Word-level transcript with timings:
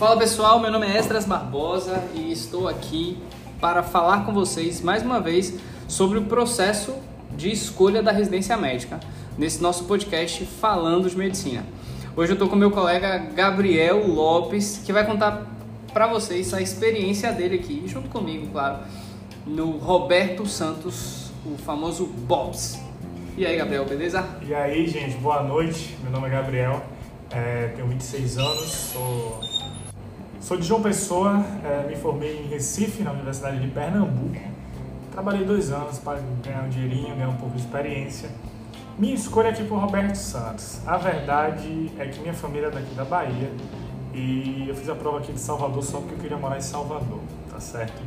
Fala 0.00 0.16
pessoal, 0.16 0.58
meu 0.58 0.70
nome 0.70 0.86
é 0.86 0.96
Esdras 0.96 1.26
Barbosa 1.26 2.02
e 2.14 2.32
estou 2.32 2.66
aqui 2.66 3.18
para 3.60 3.82
falar 3.82 4.24
com 4.24 4.32
vocês 4.32 4.80
mais 4.80 5.02
uma 5.02 5.20
vez 5.20 5.58
sobre 5.86 6.16
o 6.18 6.24
processo 6.24 6.94
de 7.36 7.50
escolha 7.52 8.02
da 8.02 8.10
residência 8.10 8.56
médica 8.56 8.98
nesse 9.36 9.60
nosso 9.62 9.84
podcast 9.84 10.46
Falando 10.46 11.10
de 11.10 11.18
Medicina. 11.18 11.66
Hoje 12.16 12.32
eu 12.32 12.32
estou 12.32 12.48
com 12.48 12.56
meu 12.56 12.70
colega 12.70 13.18
Gabriel 13.18 14.06
Lopes 14.06 14.80
que 14.86 14.90
vai 14.90 15.04
contar 15.04 15.46
para 15.92 16.06
vocês 16.06 16.54
a 16.54 16.62
experiência 16.62 17.30
dele 17.30 17.56
aqui, 17.56 17.82
junto 17.86 18.08
comigo, 18.08 18.46
claro, 18.50 18.78
no 19.46 19.72
Roberto 19.72 20.46
Santos, 20.46 21.30
o 21.44 21.58
famoso 21.58 22.06
Bobs. 22.06 22.80
E 23.36 23.44
aí, 23.44 23.54
Gabriel, 23.54 23.84
beleza? 23.84 24.26
E 24.40 24.54
aí, 24.54 24.86
gente, 24.86 25.18
boa 25.18 25.42
noite. 25.42 25.94
Meu 26.02 26.10
nome 26.10 26.28
é 26.28 26.30
Gabriel, 26.30 26.82
é, 27.30 27.72
tenho 27.76 27.86
26 27.88 28.38
anos, 28.38 28.70
sou, 28.70 29.40
sou 30.40 30.56
de 30.56 30.66
João 30.66 30.80
Pessoa, 30.82 31.44
é, 31.62 31.86
me 31.86 31.94
formei 31.96 32.40
em 32.42 32.48
Recife, 32.48 33.02
na 33.02 33.12
Universidade 33.12 33.60
de 33.60 33.68
Pernambuco. 33.68 34.40
Trabalhei 35.12 35.44
dois 35.44 35.70
anos 35.70 35.98
para 35.98 36.18
ganhar 36.42 36.64
um 36.64 36.68
dinheirinho, 36.68 37.14
ganhar 37.14 37.28
um 37.28 37.36
pouco 37.36 37.54
de 37.54 37.60
experiência. 37.60 38.30
Minha 38.98 39.14
escolha 39.14 39.50
aqui 39.50 39.64
por 39.64 39.78
Roberto 39.78 40.16
Santos. 40.16 40.80
A 40.86 40.96
verdade 40.96 41.90
é 41.98 42.06
que 42.06 42.20
minha 42.20 42.32
família 42.32 42.68
é 42.68 42.70
daqui 42.70 42.94
da 42.94 43.04
Bahia 43.04 43.50
e 44.14 44.66
eu 44.68 44.74
fiz 44.74 44.88
a 44.88 44.94
prova 44.94 45.18
aqui 45.18 45.32
de 45.32 45.40
Salvador 45.40 45.82
só 45.82 45.98
porque 45.98 46.14
eu 46.14 46.18
queria 46.18 46.36
morar 46.38 46.56
em 46.56 46.62
Salvador, 46.62 47.20
tá 47.50 47.60
certo? 47.60 48.00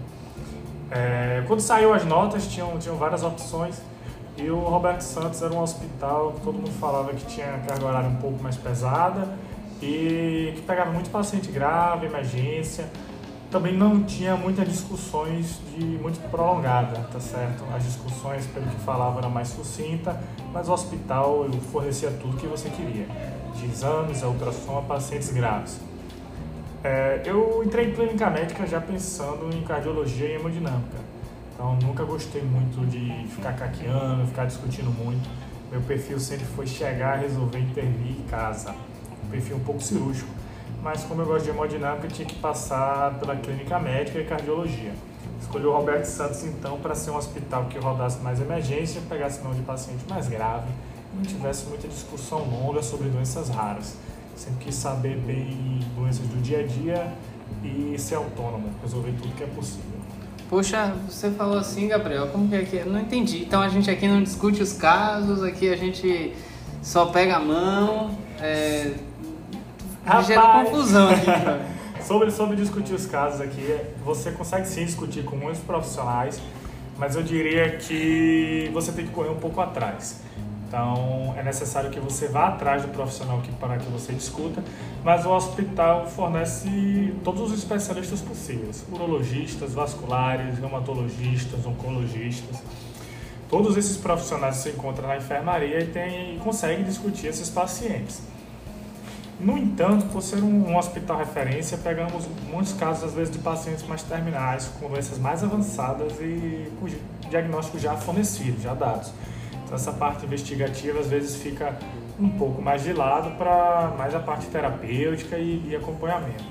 É, 0.90 1.44
quando 1.48 1.60
saiu 1.60 1.94
as 1.94 2.04
notas, 2.04 2.48
tinham, 2.48 2.78
tinham 2.80 2.96
várias 2.96 3.24
opções. 3.24 3.80
E 4.36 4.50
o 4.50 4.60
Roberto 4.60 5.02
Santos 5.02 5.42
era 5.44 5.54
um 5.54 5.62
hospital 5.62 6.34
que 6.34 6.42
todo 6.42 6.56
mundo 6.56 6.72
falava 6.80 7.14
que 7.14 7.26
tinha 7.26 7.60
carga 7.68 7.86
horária 7.86 8.10
um 8.10 8.16
pouco 8.16 8.42
mais 8.42 8.58
pesada 8.58 9.28
e 9.84 10.54
que 10.56 10.62
pegava 10.62 10.92
muito 10.92 11.10
paciente 11.10 11.52
grave, 11.52 12.08
emergência. 12.08 12.90
Também 13.52 13.76
não 13.76 14.04
tinha 14.04 14.36
muitas 14.36 14.68
discussões 14.68 15.60
de 15.76 15.84
muito 15.86 16.20
prolongada, 16.32 17.08
tá 17.12 17.20
certo? 17.20 17.64
As 17.76 17.84
discussões, 17.84 18.48
pelo 18.48 18.66
que 18.66 18.80
falava, 18.82 19.20
era 19.20 19.30
mais 19.30 19.50
sucinta, 19.50 20.20
mas 20.52 20.68
o 20.68 20.74
hospital 20.74 21.46
fornecia 21.72 22.10
tudo 22.10 22.38
que 22.38 22.48
você 22.48 22.70
queria, 22.70 23.06
de 23.56 23.66
exames, 23.66 24.24
a 24.24 24.28
ultrassom 24.28 24.80
a 24.80 24.82
pacientes 24.82 25.32
graves. 25.32 25.80
É, 26.84 27.22
eu 27.26 27.62
entrei 27.64 27.90
em 27.90 27.94
clínica 27.94 28.30
médica 28.30 28.66
já 28.66 28.82
pensando 28.82 29.56
em 29.56 29.62
cardiologia 29.62 30.28
e 30.28 30.34
hemodinâmica 30.34 31.14
então 31.64 31.78
nunca 31.82 32.04
gostei 32.04 32.42
muito 32.42 32.86
de 32.88 33.26
ficar 33.30 33.54
caqueando, 33.54 34.28
ficar 34.28 34.46
discutindo 34.46 34.92
muito. 34.92 35.30
Meu 35.72 35.82
perfil 35.82 36.20
sempre 36.20 36.46
foi 36.46 36.68
chegar, 36.68 37.20
resolver 37.20 37.60
intervir 37.60 38.12
em 38.12 38.24
casa. 38.24 38.76
Perfil 39.34 39.58
um 39.58 39.60
pouco 39.60 39.82
cirúrgico. 39.82 40.30
Mas 40.82 41.04
como 41.04 41.22
eu 41.22 41.26
gosto 41.26 41.46
de 41.46 41.50
hemodinâmica, 41.50 42.08
tinha 42.08 42.28
que 42.28 42.36
passar 42.36 43.18
pela 43.20 43.36
clínica 43.36 43.80
médica 43.80 44.20
e 44.20 44.26
cardiologia. 44.26 44.94
Escolhi 45.42 45.66
o 45.66 45.72
Roberto 45.72 46.06
Santos 46.06 46.44
então 46.44 46.78
para 46.80 46.96
ser 46.96 47.12
um 47.12 47.18
hospital 47.18 47.66
que 47.66 47.78
rodasse 47.78 48.20
mais 48.22 48.40
emergência, 48.40 49.02
pegasse 49.10 49.42
mão 49.42 49.54
de 49.54 49.62
paciente 49.62 50.06
mais 50.10 50.28
grave 50.28 50.68
não 51.14 51.24
tivesse 51.24 51.68
muita 51.68 51.88
discussão 51.88 52.40
longa 52.40 52.82
sobre 52.82 53.10
doenças 53.10 53.50
raras. 53.50 53.96
Sempre 54.36 54.66
quis 54.66 54.76
saber 54.76 55.18
bem 55.18 55.80
doenças 55.96 56.26
do 56.28 56.42
dia 56.42 56.62
a 56.62 56.64
dia 56.64 57.14
e 57.64 57.96
ser 58.00 58.16
autônomo, 58.16 58.68
resolver 58.82 59.12
tudo 59.22 59.36
que 59.36 59.44
é 59.44 59.48
possível. 59.48 59.94
Poxa, 60.50 60.96
você 61.08 61.32
falou 61.32 61.58
assim, 61.58 61.88
Gabriel, 61.88 62.28
como 62.28 62.50
que 62.50 62.56
é 62.56 62.64
que. 62.64 62.76
Eu 62.78 62.88
não 62.88 63.00
entendi. 63.00 63.44
Então 63.44 63.62
a 63.62 63.70
gente 63.70 63.90
aqui 63.90 64.08
não 64.08 64.22
discute 64.22 64.62
os 64.62 64.74
casos, 64.74 65.44
aqui 65.44 65.72
a 65.72 65.76
gente 65.76 66.34
só 66.82 67.08
pega 67.08 67.38
a 67.38 67.40
mão. 67.40 68.18
É... 68.40 68.94
Rapaz, 70.06 70.28
gera 70.28 70.64
confusão 70.64 71.10
aqui, 71.10 71.26
sobre, 72.04 72.30
sobre 72.30 72.56
discutir 72.58 72.94
os 72.94 73.06
casos 73.06 73.40
aqui, 73.40 73.78
você 74.04 74.32
consegue 74.32 74.68
sim 74.68 74.84
discutir 74.84 75.24
com 75.24 75.38
muitos 75.38 75.62
profissionais, 75.62 76.42
mas 76.98 77.16
eu 77.16 77.24
diria 77.24 77.78
que 77.78 78.70
você 78.74 78.92
tem 78.92 79.06
que 79.06 79.12
correr 79.12 79.30
um 79.30 79.40
pouco 79.40 79.62
atrás. 79.62 80.22
Então, 80.68 81.34
é 81.38 81.44
necessário 81.44 81.92
que 81.92 82.00
você 82.00 82.28
vá 82.28 82.48
atrás 82.48 82.82
do 82.82 82.88
profissional 82.88 83.40
que, 83.42 83.52
para 83.54 83.78
que 83.78 83.86
você 83.92 84.12
discuta, 84.12 84.64
mas 85.04 85.24
o 85.24 85.30
hospital 85.30 86.08
fornece 86.08 87.14
todos 87.24 87.52
os 87.52 87.60
especialistas 87.60 88.22
possíveis: 88.22 88.84
urologistas, 88.92 89.74
vasculares, 89.74 90.58
reumatologistas, 90.58 91.66
oncologistas. 91.66 92.62
Todos 93.50 93.78
esses 93.78 93.98
profissionais 93.98 94.56
se 94.56 94.70
encontram 94.70 95.08
na 95.08 95.18
enfermaria 95.18 95.80
e, 95.80 95.86
tem, 95.86 96.38
e 96.38 96.40
conseguem 96.40 96.84
discutir 96.84 97.28
esses 97.28 97.50
pacientes. 97.52 98.33
No 99.44 99.58
entanto, 99.58 100.06
por 100.06 100.22
ser 100.22 100.42
um, 100.42 100.70
um, 100.70 100.78
hospital 100.78 101.18
referência, 101.18 101.78
pegamos 101.78 102.26
muitos 102.50 102.72
casos, 102.72 103.04
às 103.04 103.14
vezes, 103.14 103.34
de 103.34 103.40
pacientes 103.40 103.86
mais 103.86 104.02
terminais, 104.02 104.72
com 104.80 104.88
doenças 104.88 105.20
mais 105.20 105.44
avançadas 105.44 106.14
e 106.22 106.72
com 106.80 106.88
diagnósticos 107.30 107.82
já 107.82 107.94
fornecidos, 107.98 108.64
já 108.64 108.74
dados. 108.74 109.12
Então, 109.66 109.76
essa 109.76 109.92
parte 109.92 110.26
investigativa 110.26 111.02
às 111.02 111.08
vezes 111.08 111.36
fica 111.36 111.78
um 112.18 112.30
pouco 112.30 112.62
mais 112.62 112.84
de 112.84 112.94
lado 112.94 113.38
para 113.38 113.94
mais 113.98 114.16
a 114.16 114.20
parte 114.20 114.46
terapêutica 114.48 115.38
e, 115.38 115.72
e, 115.72 115.76
acompanhamento. 115.76 116.46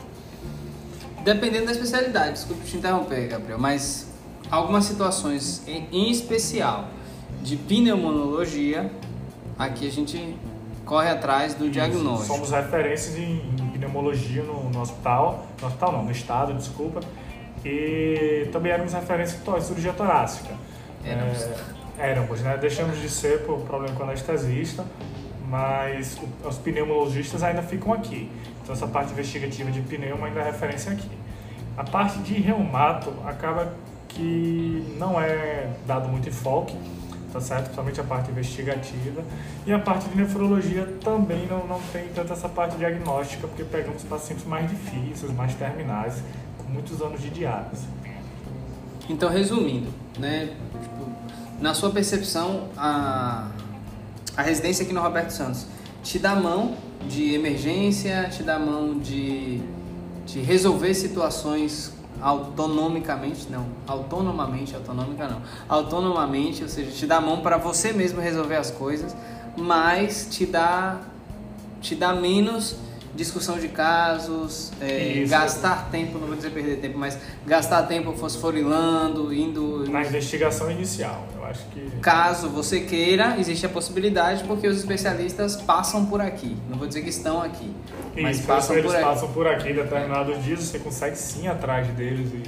Dependendo 1.25 1.66
da 1.66 1.72
especialidade, 1.72 2.32
desculpe 2.32 2.66
te 2.66 2.76
interromper, 2.76 3.26
Gabriel, 3.26 3.58
mas 3.58 4.12
algumas 4.50 4.84
situações 4.84 5.66
em, 5.66 5.88
em 5.91 6.10
especial 6.10 6.88
de 7.42 7.56
pneumonologia, 7.56 8.92
aqui 9.58 9.86
a 9.86 9.91
gente 9.91 10.36
corre 10.92 11.08
atrás 11.08 11.54
do 11.54 11.64
Isso, 11.64 11.72
diagnóstico. 11.72 12.34
Somos 12.34 12.50
referências 12.50 13.16
em, 13.16 13.41
em 13.58 13.69
pneumologia 13.70 14.42
no, 14.42 14.69
no, 14.69 14.82
hospital, 14.82 15.47
no 15.58 15.66
hospital 15.66 15.92
não, 15.92 16.04
no 16.04 16.10
estado, 16.10 16.53
desculpa, 16.53 17.00
e 17.64 18.47
também 18.53 18.72
éramos 18.72 18.92
referência 18.92 19.38
em 19.56 19.60
cirurgia 19.62 19.94
torácica. 19.94 20.52
Éramos. 21.02 21.41
É, 21.41 21.82
Éramos, 21.98 22.41
né? 22.41 22.58
Deixamos 22.58 23.00
de 23.00 23.08
ser 23.08 23.44
por 23.44 23.60
problema 23.60 23.94
com 23.94 24.02
anestesista, 24.02 24.84
mas 25.48 26.19
os 26.44 26.58
pneumologistas 26.58 27.42
ainda 27.42 27.62
ficam 27.62 27.92
aqui. 27.94 28.31
Então 28.62 28.75
essa 28.75 28.86
parte 28.86 29.12
investigativa 29.12 29.70
de 29.70 29.81
pneumo 29.81 30.25
ainda 30.26 30.41
é 30.41 30.44
referência 30.44 30.92
aqui. 30.92 31.10
A 31.76 31.84
parte 31.84 32.19
de 32.19 32.34
reumato 32.34 33.14
acaba 33.25 33.72
que 34.08 34.94
não 34.98 35.19
é 35.19 35.70
dado 35.86 36.08
muito 36.08 36.28
enfoque, 36.28 36.76
tá 37.32 37.41
certo? 37.41 37.65
Principalmente 37.65 38.00
a 38.00 38.04
parte 38.04 38.31
investigativa. 38.31 39.22
E 39.66 39.72
a 39.72 39.78
parte 39.78 40.09
de 40.09 40.16
nefrologia 40.16 40.87
também 41.03 41.47
não, 41.47 41.66
não 41.66 41.81
tem 41.93 42.09
tanta 42.09 42.32
essa 42.34 42.48
parte 42.48 42.76
diagnóstica, 42.76 43.47
porque 43.47 43.65
pegamos 43.65 44.03
pacientes 44.04 44.44
mais 44.44 44.69
difíceis, 44.69 45.32
mais 45.32 45.54
terminais, 45.54 46.22
com 46.59 46.70
muitos 46.72 47.00
anos 47.00 47.20
de 47.20 47.31
diálise. 47.31 47.87
Então, 49.09 49.31
resumindo, 49.31 49.88
né? 50.19 50.54
Tipo, 50.81 51.09
na 51.60 51.75
sua 51.75 51.91
percepção, 51.91 52.69
a, 52.76 53.49
a 54.37 54.43
residência 54.43 54.84
aqui 54.84 54.93
no 54.93 55.00
Roberto 55.00 55.31
Santos 55.31 55.66
te 56.03 56.19
dá 56.19 56.34
mão 56.34 56.76
de 57.09 57.34
emergência, 57.34 58.28
te 58.31 58.43
dá 58.43 58.59
mão 58.59 58.99
de, 58.99 59.60
de 60.26 60.41
resolver 60.41 60.94
situações 60.94 61.93
autonomicamente, 62.22 63.50
não, 63.50 63.66
autonomamente, 63.86 64.74
autonômica 64.74 65.26
não, 65.28 65.42
autonomamente, 65.68 66.62
ou 66.62 66.68
seja, 66.68 66.90
te 66.92 67.06
dá 67.06 67.20
mão 67.20 67.40
para 67.40 67.56
você 67.56 67.92
mesmo 67.92 68.20
resolver 68.20 68.56
as 68.56 68.70
coisas, 68.70 69.14
mas 69.56 70.28
te 70.30 70.46
dá 70.46 71.00
te 71.80 71.96
dá 71.96 72.14
menos 72.14 72.76
discussão 73.14 73.58
de 73.58 73.68
casos, 73.68 74.72
é, 74.80 75.24
gastar 75.28 75.90
tempo, 75.90 76.18
não 76.18 76.26
vou 76.26 76.36
dizer 76.36 76.50
perder 76.50 76.76
tempo, 76.76 76.98
mas 76.98 77.18
gastar 77.46 77.82
tempo 77.82 78.12
fosforilando, 78.12 79.32
indo. 79.32 79.84
Na 79.90 80.00
investigação 80.00 80.70
inicial, 80.70 81.26
acho 81.52 81.64
que. 81.66 81.80
Caso 82.00 82.48
você 82.48 82.80
queira, 82.80 83.38
existe 83.38 83.64
a 83.64 83.68
possibilidade 83.68 84.42
porque 84.44 84.66
os 84.66 84.78
especialistas 84.78 85.56
passam 85.56 86.06
por 86.06 86.20
aqui. 86.20 86.56
Não 86.69 86.76
vou 86.76 86.88
dizer 86.88 87.02
que 87.02 87.10
estão 87.10 87.40
aqui. 87.40 87.72
Isso, 88.14 88.22
mas 88.22 88.40
passam 88.40 88.76
eles 88.76 88.93
por 88.93 89.00
passam 89.00 89.32
por 89.32 89.46
aqui 89.46 89.70
em 89.70 89.75
determinados 89.75 90.43
dias, 90.43 90.60
você 90.60 90.78
consegue 90.78 91.16
sim 91.16 91.46
atrás 91.46 91.87
deles 91.88 92.32
e, 92.32 92.43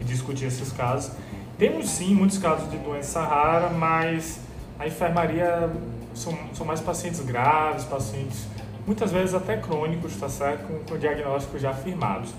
e 0.00 0.04
discutir 0.04 0.46
esses 0.46 0.70
casos. 0.72 1.12
Temos 1.58 1.90
sim 1.90 2.14
muitos 2.14 2.38
casos 2.38 2.70
de 2.70 2.78
doença 2.78 3.20
rara, 3.20 3.68
mas 3.70 4.40
a 4.78 4.86
enfermaria 4.86 5.70
são, 6.14 6.36
são 6.54 6.66
mais 6.66 6.80
pacientes 6.80 7.20
graves, 7.20 7.84
pacientes 7.84 8.46
muitas 8.86 9.12
vezes 9.12 9.34
até 9.34 9.56
crônicos, 9.56 10.16
tá 10.16 10.28
certo? 10.28 10.66
Com, 10.66 10.78
com 10.84 10.98
diagnósticos 10.98 11.60
já 11.60 11.70
afirmados. 11.70 12.30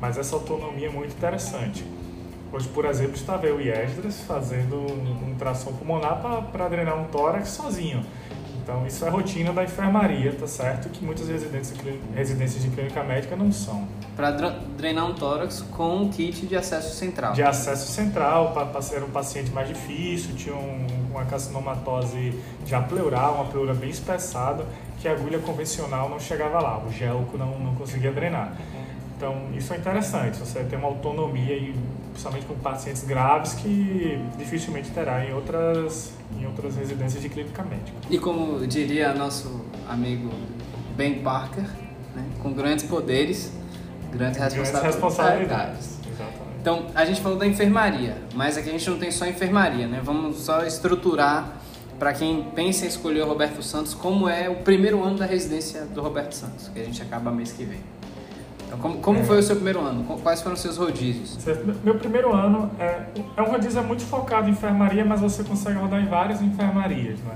Mas 0.00 0.16
essa 0.16 0.36
autonomia 0.36 0.86
é 0.86 0.90
muito 0.90 1.12
interessante. 1.12 1.84
Hoje, 2.52 2.68
por 2.68 2.84
exemplo, 2.86 3.14
estava 3.14 3.46
eu 3.46 3.60
e 3.60 3.68
Esdras 3.68 4.20
fazendo 4.20 4.76
um, 4.76 5.30
um 5.30 5.34
tração 5.38 5.72
pulmonar 5.74 6.20
para 6.50 6.68
drenar 6.68 6.98
um 6.98 7.04
tórax 7.04 7.48
sozinho. 7.50 8.04
Então, 8.62 8.86
isso 8.86 9.02
é 9.04 9.08
rotina 9.08 9.50
da 9.50 9.64
enfermaria, 9.64 10.30
tá 10.32 10.46
certo? 10.46 10.90
Que 10.90 11.02
muitas 11.02 11.26
residências, 11.26 11.78
residências 12.14 12.62
de 12.62 12.68
clínica 12.68 13.02
médica 13.02 13.34
não 13.34 13.50
são. 13.50 13.88
Para 14.14 14.30
drenar 14.76 15.06
um 15.06 15.14
tórax 15.14 15.62
com 15.70 16.02
um 16.02 16.10
kit 16.10 16.46
de 16.46 16.54
acesso 16.54 16.94
central. 16.94 17.32
De 17.32 17.42
acesso 17.42 17.90
central, 17.90 18.52
para 18.52 18.82
ser 18.82 19.02
um 19.02 19.08
paciente 19.10 19.50
mais 19.52 19.68
difícil, 19.68 20.34
tinha 20.34 20.54
um, 20.54 20.86
uma 21.10 21.24
carcinomatose 21.24 22.38
já 22.66 22.82
pleural, 22.82 23.36
uma 23.36 23.46
pleura 23.46 23.72
bem 23.72 23.88
espessada, 23.88 24.66
que 25.00 25.08
a 25.08 25.12
agulha 25.12 25.38
convencional 25.38 26.10
não 26.10 26.20
chegava 26.20 26.60
lá, 26.60 26.78
o 26.78 26.92
gelco 26.92 27.38
não, 27.38 27.58
não 27.58 27.74
conseguia 27.74 28.12
drenar. 28.12 28.52
Então, 29.16 29.34
isso 29.56 29.72
é 29.72 29.78
interessante, 29.78 30.38
você 30.38 30.62
tem 30.64 30.78
uma 30.78 30.88
autonomia, 30.88 31.54
e, 31.54 31.74
principalmente 32.18 32.46
com 32.46 32.54
pacientes 32.56 33.04
graves, 33.04 33.54
que 33.54 34.20
dificilmente 34.36 34.90
terá 34.90 35.24
em 35.24 35.32
outras, 35.32 36.12
em 36.36 36.44
outras 36.46 36.74
residências 36.74 37.22
de 37.22 37.28
clínica 37.28 37.62
médica. 37.62 37.96
E 38.10 38.18
como 38.18 38.66
diria 38.66 39.14
nosso 39.14 39.64
amigo 39.88 40.28
Ben 40.96 41.20
Parker, 41.20 41.62
né, 41.62 42.24
com 42.42 42.52
grandes 42.52 42.84
poderes, 42.86 43.52
grandes, 44.10 44.36
Grandes 44.38 44.82
responsabilidades. 44.82 45.98
Então, 46.60 46.86
a 46.92 47.04
gente 47.04 47.20
falou 47.20 47.38
da 47.38 47.46
enfermaria, 47.46 48.16
mas 48.34 48.58
aqui 48.58 48.68
a 48.68 48.72
gente 48.72 48.90
não 48.90 48.98
tem 48.98 49.12
só 49.12 49.24
enfermaria, 49.24 49.86
né? 49.86 50.00
Vamos 50.02 50.38
só 50.38 50.66
estruturar 50.66 51.56
para 52.00 52.12
quem 52.12 52.42
pensa 52.54 52.84
em 52.84 52.88
escolher 52.88 53.22
o 53.22 53.26
Roberto 53.26 53.62
Santos, 53.62 53.94
como 53.94 54.28
é 54.28 54.48
o 54.48 54.56
primeiro 54.56 55.02
ano 55.04 55.18
da 55.18 55.24
residência 55.24 55.82
do 55.82 56.02
Roberto 56.02 56.32
Santos, 56.32 56.68
que 56.68 56.80
a 56.80 56.84
gente 56.84 57.00
acaba 57.00 57.30
mês 57.30 57.52
que 57.52 57.64
vem. 57.64 57.80
Então, 58.68 58.78
como, 58.78 58.98
como 59.00 59.18
É. 59.20 59.24
foi 59.24 59.38
o 59.38 59.42
seu 59.42 59.56
primeiro 59.56 59.80
ano? 59.80 60.04
Qu- 60.04 60.18
Quais 60.20 60.42
foram 60.42 60.54
os 60.54 60.60
seus 60.60 60.76
rodízios? 60.76 61.36
Certo. 61.42 61.64
Meu 61.82 61.94
primeiro 61.94 62.32
ano 62.34 62.70
é, 62.78 63.02
é 63.36 63.42
um 63.42 63.46
rodízio 63.50 63.82
muito 63.82 64.02
focado 64.04 64.46
em 64.48 64.52
enfermaria, 64.52 65.04
mas 65.04 65.20
você 65.20 65.42
consegue 65.42 65.78
rodar 65.78 66.00
em 66.00 66.06
várias 66.06 66.42
enfermarias, 66.42 67.18
né? 67.20 67.34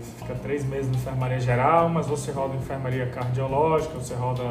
Você 0.00 0.12
fica 0.18 0.34
três 0.36 0.64
meses 0.64 0.90
na 0.90 0.96
enfermaria 0.96 1.38
geral, 1.40 1.88
mas 1.90 2.06
você 2.06 2.32
roda 2.32 2.54
em 2.54 2.58
enfermaria 2.58 3.06
cardiológica, 3.06 3.94
você 3.98 4.14
roda 4.14 4.42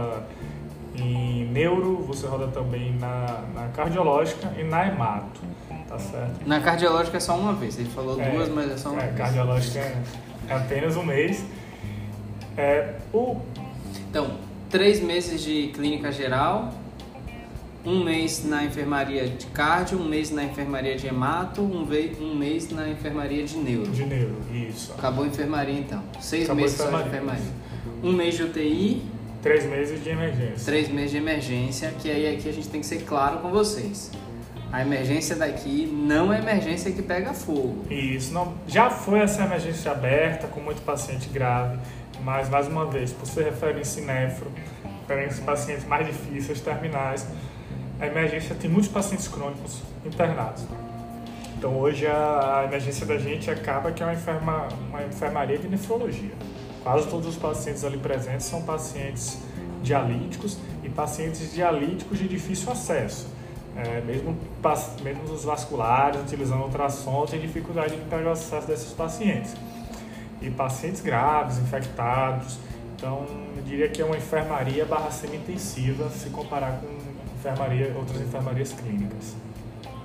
em 0.96 1.46
neuro, 1.52 1.98
você 2.08 2.28
roda 2.28 2.48
também 2.50 2.94
na, 3.00 3.40
na 3.56 3.68
cardiológica 3.70 4.54
e 4.60 4.64
na 4.64 4.88
hemato, 4.88 5.42
tá 5.90 5.98
certo? 5.98 6.48
Na 6.48 6.60
cardiológica 6.60 7.18
é 7.18 7.20
só 7.20 7.36
uma 7.36 7.54
vez, 7.54 7.80
ele 7.80 7.90
falou 7.90 8.22
É, 8.22 8.30
duas, 8.30 8.48
mas 8.50 8.72
é 8.72 8.78
só 8.78 8.92
uma 8.92 9.02
É, 9.02 9.06
vez. 9.08 9.18
cardiológica 9.18 9.80
é, 9.80 9.98
é 10.50 10.54
apenas 10.54 10.96
um 10.96 11.04
mês. 11.04 11.44
É, 12.58 12.94
o, 13.14 13.38
Então, 14.10 14.32
três 14.72 15.02
meses 15.02 15.44
de 15.44 15.68
clínica 15.68 16.12
geral, 16.12 16.74
um 17.86 18.04
mês 18.04 18.46
na 18.46 18.64
enfermaria 18.64 19.28
de 19.28 19.46
cardio, 19.48 20.00
um 20.00 20.06
mês 20.08 20.30
na 20.32 20.44
enfermaria 20.44 20.96
de 20.96 21.08
hemato, 21.08 21.62
um, 21.62 21.86
um 22.22 22.36
mês 22.36 22.70
na 22.72 22.88
enfermaria 22.90 23.44
de 23.44 23.58
neuro. 23.58 23.92
de 23.92 24.06
neuro, 24.06 24.38
isso. 24.54 24.94
Acabou 24.98 25.26
a 25.26 25.28
enfermaria 25.28 25.80
então. 25.80 26.02
Seis 26.20 26.44
Acabou 26.46 26.62
meses 26.64 26.78
só 26.78 26.84
de 26.86 26.90
enfermaria. 26.90 27.42
enfermaria. 27.42 27.52
Um 28.04 28.12
mês 28.14 28.36
de 28.36 28.44
UTI, 28.44 29.02
Três 29.42 29.66
meses 29.66 30.04
de 30.04 30.10
emergência. 30.10 30.66
três 30.66 30.88
meses 30.90 31.12
de 31.12 31.18
emergência, 31.18 31.92
que 32.00 32.10
aí 32.12 32.36
aqui 32.36 32.48
a 32.48 32.54
gente 32.54 32.68
tem 32.70 32.80
que 32.80 32.86
ser 32.86 33.02
claro 33.04 33.40
com 33.40 33.50
vocês. 33.50 34.12
A 34.72 34.84
emergência 34.84 35.36
daqui 35.36 35.86
não 35.92 36.32
é 36.32 36.38
emergência 36.40 36.92
que 36.92 37.02
pega 37.02 37.34
fogo. 37.34 37.84
Isso, 37.90 38.32
não, 38.34 38.54
já 38.68 38.90
foi 38.92 39.20
essa 39.20 39.44
emergência 39.44 39.92
aberta 39.92 40.48
com 40.48 40.62
muito 40.62 40.82
paciente 40.84 41.28
grave, 41.28 41.80
mas 42.24 42.50
mais 42.50 42.68
uma 42.68 42.86
vez, 42.86 43.12
por 43.12 43.26
ser 43.26 43.46
referência 43.46 44.02
em 44.02 44.06
nefro, 44.06 44.52
referência 45.02 45.44
pacientes 45.44 45.86
mais 45.86 46.06
difíceis, 46.06 46.62
terminais, 46.62 47.28
a 48.00 48.08
emergência 48.08 48.56
tem 48.56 48.70
muitos 48.70 48.90
pacientes 48.90 49.28
crônicos 49.28 49.82
internados. 50.06 50.66
Então 51.58 51.78
hoje 51.78 52.08
a, 52.08 52.64
emergência 52.66 53.06
da 53.06 53.18
gente 53.18 53.50
acaba 53.52 53.92
que 53.92 54.02
é 54.02 54.06
uma, 54.06 54.14
enferma, 54.14 54.68
uma 54.90 55.04
enfermaria 55.04 55.58
de 55.58 55.68
nefrologia. 55.68 56.34
Quase 56.84 57.08
todos 57.08 57.28
os 57.28 57.36
pacientes 57.36 57.84
ali 57.84 57.98
presentes 58.00 58.48
são 58.48 58.64
pacientes 58.64 59.38
dialíticos 59.84 60.58
e 60.84 60.90
pacientes 60.90 61.54
dialíticos 61.54 62.18
de 62.18 62.28
difícil 62.28 62.72
acesso. 62.72 63.28
É, 63.76 64.02
mesmo, 64.02 64.36
mesmo 65.04 65.24
os 65.32 65.44
vasculares, 65.44 66.20
utilizando 66.22 66.64
ultrassom, 66.64 67.26
tem 67.26 67.40
dificuldade 67.40 67.96
de 67.96 68.02
pegar 68.06 68.30
o 68.30 68.32
acesso 68.32 68.68
desses 68.68 68.92
pacientes. 68.94 69.56
E 70.42 70.50
pacientes 70.50 71.02
graves, 71.02 71.58
infectados. 71.60 72.58
Então, 72.96 73.26
eu 73.56 73.64
diria 73.64 73.90
que 73.90 74.02
é 74.02 74.06
uma 74.06 74.18
enfermaria 74.18 74.86
barra 74.86 75.12
semi-intensiva 75.12 76.10
se 76.10 76.30
comparar 76.30 76.80
com 76.80 76.88
enfermaria, 77.38 77.94
outras 77.96 78.22
enfermarias 78.22 78.74
clínicas. 78.74 79.36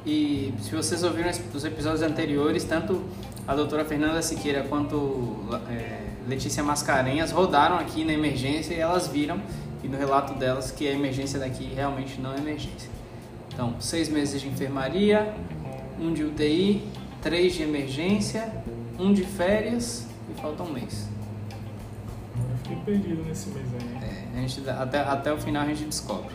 E 0.05 0.55
se 0.61 0.75
vocês 0.75 1.03
ouviram 1.03 1.31
os 1.53 1.65
episódios 1.65 2.03
anteriores, 2.03 2.65
tanto 2.65 3.03
a 3.47 3.55
doutora 3.55 3.85
Fernanda 3.85 4.23
Siqueira 4.23 4.63
quanto 4.63 5.37
é, 5.69 6.01
Letícia 6.27 6.63
Mascarenhas 6.63 7.31
rodaram 7.31 7.77
aqui 7.77 8.05
na 8.05 8.13
emergência 8.13 8.75
e 8.75 8.79
elas 8.79 9.09
viram, 9.09 9.41
e 9.83 9.89
no 9.89 9.99
relato 9.99 10.35
delas, 10.35 10.71
que 10.71 10.89
a 10.89 10.93
emergência 10.93 11.39
daqui 11.39 11.73
realmente 11.75 12.21
não 12.21 12.33
é 12.33 12.39
emergência. 12.39 12.89
Então, 13.53 13.75
seis 13.81 14.09
meses 14.09 14.41
de 14.41 14.49
enfermaria, 14.49 15.35
um 16.01 16.13
de 16.13 16.25
UTI, 16.25 16.83
três 17.21 17.55
de 17.55 17.63
emergência, 17.63 18.51
um 18.99 19.13
de 19.13 19.25
férias 19.25 20.07
falta 20.41 20.63
um 20.63 20.73
mês. 20.73 21.09
Eu 22.37 22.57
fiquei 22.59 22.77
perdido 22.85 23.25
nesse 23.25 23.49
mês 23.51 23.67
aí. 23.75 24.35
É, 24.35 24.39
a 24.39 24.41
gente, 24.41 24.69
até, 24.69 25.01
até 25.01 25.33
o 25.33 25.39
final 25.39 25.63
a 25.63 25.67
gente 25.67 25.85
descobre. 25.85 26.35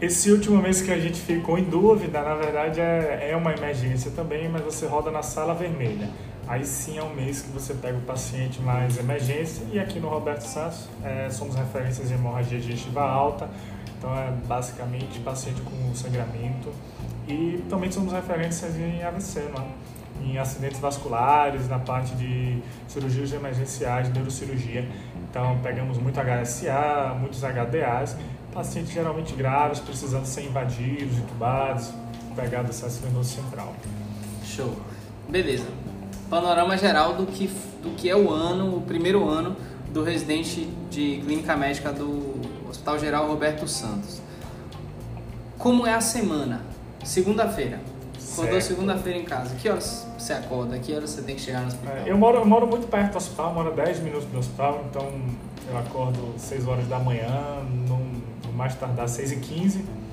Esse 0.00 0.30
último 0.30 0.60
mês 0.60 0.82
que 0.82 0.90
a 0.90 0.98
gente 0.98 1.20
ficou 1.20 1.58
em 1.58 1.64
dúvida, 1.64 2.20
na 2.20 2.34
verdade 2.34 2.80
é, 2.80 3.30
é 3.30 3.36
uma 3.36 3.52
emergência 3.52 4.10
também, 4.10 4.48
mas 4.48 4.62
você 4.62 4.86
roda 4.86 5.10
na 5.10 5.22
sala 5.22 5.54
vermelha. 5.54 6.10
Aí 6.46 6.64
sim 6.66 6.98
é 6.98 7.02
um 7.02 7.14
mês 7.14 7.40
que 7.40 7.50
você 7.50 7.72
pega 7.72 7.96
o 7.96 8.02
paciente 8.02 8.60
mais 8.60 8.98
emergência 8.98 9.64
e 9.72 9.78
aqui 9.78 9.98
no 9.98 10.08
Roberto 10.08 10.42
Santos 10.42 10.88
é, 11.02 11.30
somos 11.30 11.54
referências 11.54 12.10
em 12.10 12.14
hemorragia 12.14 12.58
digestiva 12.58 13.00
alta, 13.00 13.48
então 13.96 14.14
é 14.14 14.30
basicamente 14.46 15.20
paciente 15.20 15.62
com 15.62 15.94
sangramento 15.94 16.70
e 17.26 17.64
também 17.70 17.90
somos 17.90 18.12
referências 18.12 18.76
em 18.76 19.02
AVC, 19.02 19.48
não 19.54 19.62
é? 19.62 19.68
Em 20.22 20.38
acidentes 20.38 20.80
vasculares, 20.80 21.68
na 21.68 21.78
parte 21.78 22.14
de 22.14 22.58
cirurgias 22.88 23.32
emergenciais, 23.32 24.12
neurocirurgia. 24.12 24.88
Então 25.30 25.58
pegamos 25.62 25.98
muito 25.98 26.18
HSA, 26.18 27.16
muitos 27.18 27.42
HDAs, 27.42 28.16
pacientes 28.52 28.92
geralmente 28.92 29.34
graves, 29.34 29.80
precisando 29.80 30.24
ser 30.26 30.44
invadidos, 30.44 31.18
entubados, 31.18 31.90
pegar 32.34 32.60
acesso 32.60 33.00
venoso 33.00 33.34
central. 33.34 33.74
Show. 34.44 34.76
Beleza. 35.28 35.66
Panorama 36.30 36.76
geral 36.76 37.14
do 37.14 37.26
que, 37.26 37.48
do 37.82 37.90
que 37.96 38.08
é 38.08 38.16
o 38.16 38.30
ano, 38.30 38.78
o 38.78 38.82
primeiro 38.82 39.28
ano 39.28 39.56
do 39.92 40.02
residente 40.02 40.68
de 40.90 41.20
clínica 41.24 41.56
médica 41.56 41.92
do 41.92 42.34
Hospital 42.68 42.98
Geral 42.98 43.28
Roberto 43.28 43.68
Santos. 43.68 44.20
Como 45.58 45.86
é 45.86 45.94
a 45.94 46.00
semana? 46.00 46.62
Segunda-feira. 47.04 47.80
Acordou 48.34 48.60
segunda-feira 48.60 49.18
em 49.18 49.24
casa. 49.24 49.54
Que 49.54 49.68
horas 49.68 50.06
você 50.18 50.32
acorda? 50.32 50.78
Que 50.78 50.94
horas 50.94 51.10
você 51.10 51.22
tem 51.22 51.34
que 51.34 51.40
chegar 51.40 51.60
no 51.60 51.68
hospital? 51.68 51.96
É, 51.96 52.10
Eu 52.10 52.18
moro, 52.18 52.38
eu 52.38 52.46
moro 52.46 52.66
muito 52.66 52.86
perto 52.88 53.12
do 53.12 53.18
hospital, 53.18 53.54
moro 53.54 53.70
a 53.70 53.74
10 53.74 54.00
minutos 54.00 54.26
do 54.26 54.38
hospital, 54.38 54.84
então 54.90 55.10
eu 55.70 55.78
acordo 55.78 56.34
6 56.36 56.68
horas 56.68 56.86
da 56.88 56.98
manhã, 56.98 57.62
no, 57.88 58.52
mais 58.52 58.74
tardar 58.74 59.08
6 59.08 59.32
e 59.32 59.36
15 59.36 60.04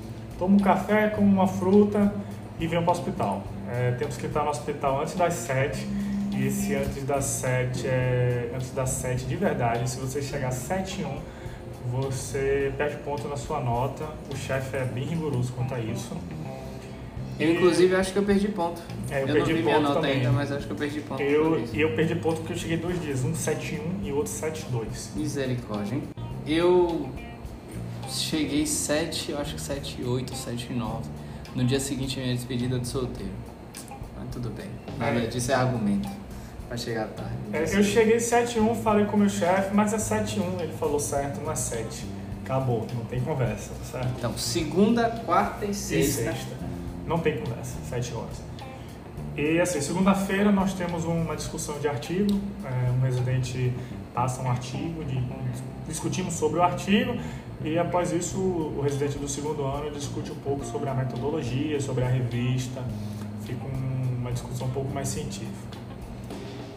tomo 0.42 0.56
um 0.56 0.58
café, 0.58 1.08
como 1.08 1.28
uma 1.28 1.46
fruta 1.46 2.12
e 2.58 2.66
venho 2.66 2.82
para 2.82 2.90
o 2.90 2.92
hospital. 2.92 3.42
É, 3.70 3.92
temos 3.92 4.16
que 4.16 4.26
estar 4.26 4.42
no 4.42 4.50
hospital 4.50 5.00
antes 5.00 5.14
das 5.14 5.34
7 5.34 5.86
e 6.32 6.48
esse 6.48 6.74
antes 6.74 7.04
das 7.04 7.24
7 7.24 7.86
é 7.86 8.50
antes 8.52 8.72
das 8.72 8.90
7 8.90 9.24
de 9.24 9.36
verdade. 9.36 9.88
Se 9.88 10.00
você 10.00 10.20
chegar 10.20 10.48
às 10.48 10.56
7 10.56 11.02
e 11.02 11.04
1, 11.04 11.18
você 11.92 12.72
perde 12.76 12.96
ponto 12.98 13.28
na 13.28 13.36
sua 13.36 13.60
nota. 13.60 14.04
O 14.32 14.36
chefe 14.36 14.76
é 14.76 14.84
bem 14.84 15.04
rigoroso 15.04 15.52
quanto 15.52 15.74
a 15.76 15.78
isso. 15.78 16.16
Eu, 17.40 17.52
inclusive, 17.54 17.94
acho 17.96 18.12
que 18.12 18.18
eu 18.18 18.22
perdi 18.22 18.48
ponto. 18.48 18.80
É, 19.10 19.22
eu 19.22 19.26
não 19.26 19.34
perdi 19.34 19.52
vi 19.54 19.62
minha 19.62 19.74
ponto 19.76 19.88
nota 19.88 20.00
também. 20.00 20.16
ainda, 20.18 20.30
mas 20.32 20.52
acho 20.52 20.66
que 20.66 20.72
eu 20.72 20.76
perdi 20.76 21.00
ponto. 21.00 21.22
Eu, 21.22 21.64
e 21.72 21.80
eu 21.80 21.94
perdi 21.96 22.14
ponto 22.16 22.36
porque 22.40 22.52
eu 22.52 22.56
cheguei 22.58 22.76
dois 22.76 23.00
dias, 23.00 23.24
um 23.24 23.32
7-1 23.32 23.80
e 24.04 24.12
outro 24.12 24.32
7-2. 24.32 24.84
Misericórdia, 25.16 25.94
hein? 25.96 26.02
Eu 26.46 27.08
cheguei 28.08 28.66
7, 28.66 29.32
eu 29.32 29.38
acho 29.38 29.54
que 29.54 29.60
7, 29.60 30.02
8, 30.04 30.34
7, 30.36 30.72
9. 30.72 31.04
No 31.54 31.64
dia 31.64 31.80
seguinte, 31.80 32.18
minha 32.20 32.34
despedida 32.34 32.78
de 32.78 32.86
solteiro. 32.86 33.32
Mas 34.16 34.28
tudo 34.30 34.50
bem. 34.50 34.66
Nada 34.98 35.20
É. 35.20 35.26
disso 35.26 35.50
é 35.52 35.54
argumento. 35.54 36.08
Vai 36.68 36.78
chegar 36.78 37.08
tarde. 37.08 37.32
É, 37.52 37.62
eu 37.78 37.82
cheguei 37.84 38.16
7-1, 38.16 38.74
falei 38.82 39.04
com 39.06 39.16
o 39.16 39.20
meu 39.20 39.28
chefe, 39.28 39.74
mas 39.74 39.92
é 39.92 39.98
7-1, 39.98 40.60
ele 40.62 40.72
falou 40.72 40.98
certo, 40.98 41.40
não 41.42 41.52
é 41.52 41.54
7. 41.56 42.06
Acabou, 42.44 42.86
não 42.94 43.04
tem 43.04 43.20
conversa, 43.20 43.70
tá 43.78 43.84
certo? 43.98 44.08
Então, 44.18 44.36
segunda, 44.38 45.08
quarta 45.24 45.64
e 45.66 45.70
E 45.70 45.74
sexta. 45.74 46.34
Não 47.06 47.18
tem 47.18 47.38
conversa, 47.38 47.76
7 47.88 48.14
horas. 48.14 48.42
E 49.36 49.60
assim, 49.60 49.80
segunda-feira 49.80 50.52
nós 50.52 50.74
temos 50.74 51.04
uma 51.04 51.34
discussão 51.34 51.78
de 51.78 51.88
artigo, 51.88 52.38
é, 52.64 52.90
um 52.90 53.00
residente 53.00 53.72
passa 54.14 54.42
um 54.42 54.50
artigo, 54.50 55.02
de, 55.04 55.22
discutimos 55.88 56.34
sobre 56.34 56.58
o 56.60 56.62
artigo 56.62 57.16
e 57.64 57.78
após 57.78 58.12
isso 58.12 58.38
o 58.38 58.80
residente 58.82 59.18
do 59.18 59.26
segundo 59.28 59.64
ano 59.64 59.90
discute 59.90 60.30
um 60.30 60.36
pouco 60.36 60.64
sobre 60.66 60.88
a 60.90 60.94
metodologia, 60.94 61.80
sobre 61.80 62.04
a 62.04 62.08
revista, 62.08 62.82
fica 63.44 63.64
um- 63.64 64.18
uma 64.20 64.32
discussão 64.32 64.66
um 64.66 64.70
pouco 64.70 64.92
mais 64.92 65.08
científica. 65.08 65.78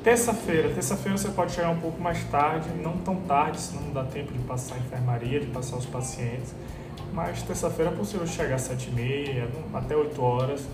Terça-feira, 0.04 0.70
terça-feira 0.70 1.18
você 1.18 1.30
pode 1.30 1.52
chegar 1.52 1.72
um 1.72 1.80
pouco 1.80 2.00
mais 2.00 2.24
tarde, 2.26 2.70
não 2.82 2.96
tão 2.98 3.16
tarde, 3.22 3.60
senão 3.60 3.82
não 3.84 3.92
dá 3.94 4.04
tempo 4.04 4.32
de 4.32 4.40
passar 4.40 4.76
a 4.76 4.78
enfermaria, 4.78 5.40
de 5.40 5.48
passar 5.48 5.78
os 5.78 5.86
pacientes. 5.86 6.54
Mas 7.16 7.42
terça-feira 7.44 7.92
é 7.92 7.96
possível 7.96 8.28
chegar 8.28 8.56
às 8.56 8.70
7h30, 8.70 9.48
até 9.74 9.96
8 9.96 10.22
horas, 10.22 10.68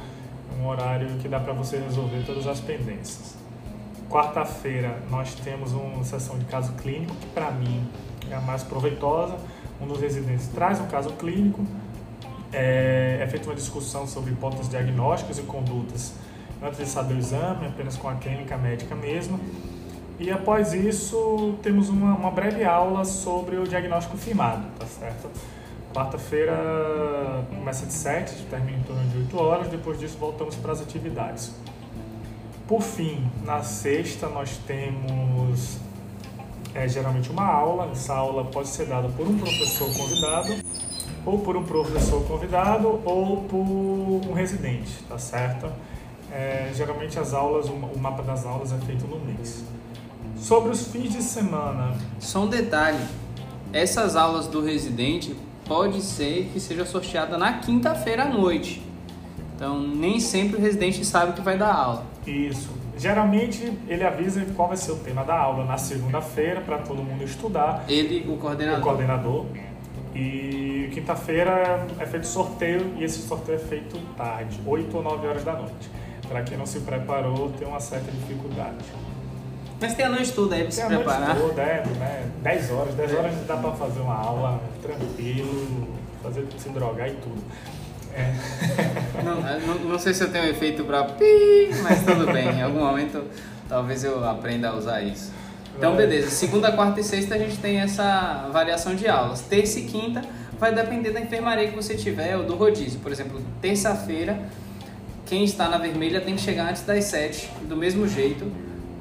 um 0.59 0.65
horário 0.65 1.07
que 1.19 1.27
dá 1.27 1.39
para 1.39 1.53
você 1.53 1.77
resolver 1.77 2.23
todas 2.25 2.47
as 2.47 2.59
pendências. 2.59 3.35
Quarta-feira 4.09 4.97
nós 5.11 5.35
temos 5.35 5.71
uma 5.71 6.03
sessão 6.03 6.39
de 6.39 6.45
caso 6.45 6.73
clínico, 6.73 7.13
que 7.15 7.27
para 7.27 7.51
mim 7.51 7.87
é 8.27 8.33
a 8.33 8.41
mais 8.41 8.63
proveitosa. 8.63 9.37
Um 9.79 9.85
dos 9.85 10.01
residentes 10.01 10.47
traz 10.47 10.79
um 10.79 10.87
caso 10.87 11.11
clínico, 11.11 11.63
é, 12.51 13.19
é 13.21 13.27
feita 13.27 13.47
uma 13.47 13.55
discussão 13.55 14.07
sobre 14.07 14.31
hipóteses 14.31 14.67
diagnósticas 14.67 15.37
e 15.37 15.43
condutas 15.43 16.13
antes 16.59 16.79
de 16.79 16.87
saber 16.87 17.13
o 17.13 17.17
exame, 17.19 17.67
apenas 17.67 17.97
com 17.97 18.09
a 18.09 18.15
clínica 18.15 18.57
médica 18.57 18.95
mesmo. 18.95 19.39
E 20.19 20.31
após 20.31 20.73
isso, 20.73 21.55
temos 21.61 21.87
uma, 21.87 22.15
uma 22.15 22.31
breve 22.31 22.63
aula 22.63 23.05
sobre 23.05 23.57
o 23.57 23.67
diagnóstico 23.67 24.17
firmado, 24.17 24.65
tá 24.79 24.87
certo? 24.87 25.29
Quarta-feira 25.93 27.45
começa 27.49 27.85
de 27.85 27.93
7, 27.93 28.45
termina 28.49 28.77
em 28.77 28.83
torno 28.83 29.03
de 29.09 29.17
8 29.17 29.37
horas, 29.37 29.67
depois 29.67 29.99
disso 29.99 30.17
voltamos 30.17 30.55
para 30.55 30.71
as 30.71 30.81
atividades. 30.81 31.53
Por 32.65 32.81
fim, 32.81 33.29
na 33.43 33.61
sexta 33.61 34.29
nós 34.29 34.57
temos 34.65 35.77
é, 36.73 36.87
geralmente 36.87 37.29
uma 37.29 37.45
aula, 37.45 37.89
essa 37.91 38.13
aula 38.13 38.45
pode 38.45 38.69
ser 38.69 38.85
dada 38.85 39.09
por 39.09 39.27
um 39.27 39.37
professor 39.37 39.91
convidado, 39.93 40.55
ou 41.25 41.39
por 41.39 41.57
um 41.57 41.63
professor 41.63 42.23
convidado, 42.25 43.01
ou 43.03 43.43
por 43.43 43.57
um 43.57 44.33
residente, 44.33 45.03
tá 45.09 45.17
certo? 45.17 45.69
É, 46.31 46.71
geralmente 46.73 47.19
as 47.19 47.33
aulas, 47.33 47.67
o 47.67 47.99
mapa 47.99 48.23
das 48.23 48.45
aulas 48.45 48.71
é 48.71 48.77
feito 48.77 49.05
no 49.05 49.19
mês. 49.19 49.65
Sobre 50.37 50.71
os 50.71 50.87
fins 50.87 51.11
de 51.11 51.21
semana. 51.21 51.93
Só 52.19 52.43
um 52.43 52.47
detalhe: 52.47 53.05
essas 53.73 54.15
aulas 54.15 54.47
do 54.47 54.63
residente 54.63 55.35
pode 55.71 56.01
ser 56.01 56.49
que 56.51 56.59
seja 56.59 56.85
sorteada 56.85 57.37
na 57.37 57.53
quinta-feira 57.53 58.23
à 58.23 58.27
noite. 58.27 58.85
Então, 59.55 59.79
nem 59.79 60.19
sempre 60.19 60.57
o 60.57 60.59
residente 60.59 61.05
sabe 61.05 61.31
que 61.31 61.39
vai 61.39 61.57
dar 61.57 61.73
aula. 61.73 62.05
Isso. 62.27 62.69
Geralmente 62.97 63.71
ele 63.87 64.03
avisa 64.03 64.45
qual 64.53 64.67
vai 64.67 64.75
ser 64.75 64.91
o 64.91 64.97
tema 64.97 65.23
da 65.23 65.33
aula 65.33 65.63
na 65.63 65.77
segunda-feira 65.77 66.59
para 66.59 66.79
todo 66.79 67.01
mundo 67.01 67.23
estudar. 67.23 67.85
Ele, 67.87 68.29
o 68.29 68.35
coordenador. 68.35 68.79
O 68.79 68.83
coordenador. 68.83 69.45
E 70.13 70.89
quinta-feira 70.93 71.87
é 71.97 72.05
feito 72.05 72.27
sorteio 72.27 72.93
e 72.97 73.05
esse 73.05 73.25
sorteio 73.25 73.55
é 73.55 73.59
feito 73.59 73.97
tarde, 74.17 74.59
8 74.65 74.97
ou 74.97 75.01
9 75.01 75.25
horas 75.25 75.43
da 75.45 75.53
noite. 75.53 75.89
Para 76.27 76.43
quem 76.43 76.57
não 76.57 76.65
se 76.65 76.81
preparou, 76.81 77.49
tem 77.57 77.65
uma 77.65 77.79
certa 77.79 78.11
dificuldade. 78.11 78.83
Mas 79.81 79.95
tem 79.95 80.05
a 80.05 80.09
noite 80.09 80.31
toda 80.33 80.55
aí 80.55 80.61
para 80.61 80.71
se 80.71 80.85
preparar. 80.85 81.35
Toda, 81.35 81.59
é, 81.59 81.83
né? 81.97 82.29
10 82.43 82.71
horas, 82.71 82.93
10 82.93 83.15
horas 83.15 83.33
dá 83.47 83.57
para 83.57 83.71
fazer 83.71 83.99
uma 84.01 84.15
aula 84.15 84.61
tranquilo, 84.79 85.87
fazer 86.21 86.45
se 86.55 86.69
drogar 86.69 87.09
e 87.09 87.15
tudo. 87.15 87.41
É. 88.13 88.31
Não, 89.23 89.39
não, 89.39 89.89
não, 89.91 89.99
sei 89.99 90.13
se 90.13 90.23
eu 90.23 90.31
tenho 90.31 90.45
um 90.45 90.47
efeito 90.47 90.83
para 90.83 91.03
pi, 91.03 91.69
mas 91.83 92.03
tudo 92.03 92.25
bem. 92.33 92.49
Em 92.49 92.61
algum 92.61 92.79
momento 92.79 93.23
talvez 93.69 94.03
eu 94.03 94.27
aprenda 94.27 94.69
a 94.69 94.75
usar 94.75 95.01
isso. 95.01 95.31
Então, 95.77 95.95
beleza. 95.95 96.29
Segunda, 96.29 96.71
quarta 96.71 96.99
e 96.99 97.03
sexta 97.03 97.35
a 97.35 97.37
gente 97.37 97.57
tem 97.57 97.79
essa 97.79 98.49
variação 98.51 98.95
de 98.95 99.07
aulas. 99.07 99.41
Terça 99.41 99.79
e 99.79 99.83
quinta 99.83 100.23
vai 100.59 100.73
depender 100.73 101.11
da 101.11 101.21
enfermaria 101.21 101.69
que 101.69 101.75
você 101.75 101.95
tiver 101.95 102.35
ou 102.35 102.43
do 102.43 102.55
rodízio. 102.55 102.99
Por 102.99 103.11
exemplo, 103.11 103.41
terça-feira, 103.61 104.41
quem 105.25 105.45
está 105.45 105.69
na 105.69 105.77
vermelha 105.77 106.19
tem 106.19 106.35
que 106.35 106.41
chegar 106.41 106.69
antes 106.69 106.81
das 106.81 107.05
sete, 107.05 107.49
do 107.61 107.77
mesmo 107.77 108.07
jeito 108.07 108.51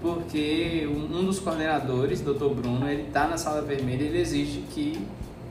porque 0.01 0.89
um 0.91 1.25
dos 1.25 1.39
coordenadores, 1.39 2.21
Dr. 2.21 2.49
Bruno, 2.55 2.89
ele 2.89 3.03
está 3.03 3.29
na 3.29 3.37
sala 3.37 3.63
vermelha 3.63 4.05
e 4.05 4.07
ele 4.07 4.21
exige 4.21 4.65
que 4.71 5.07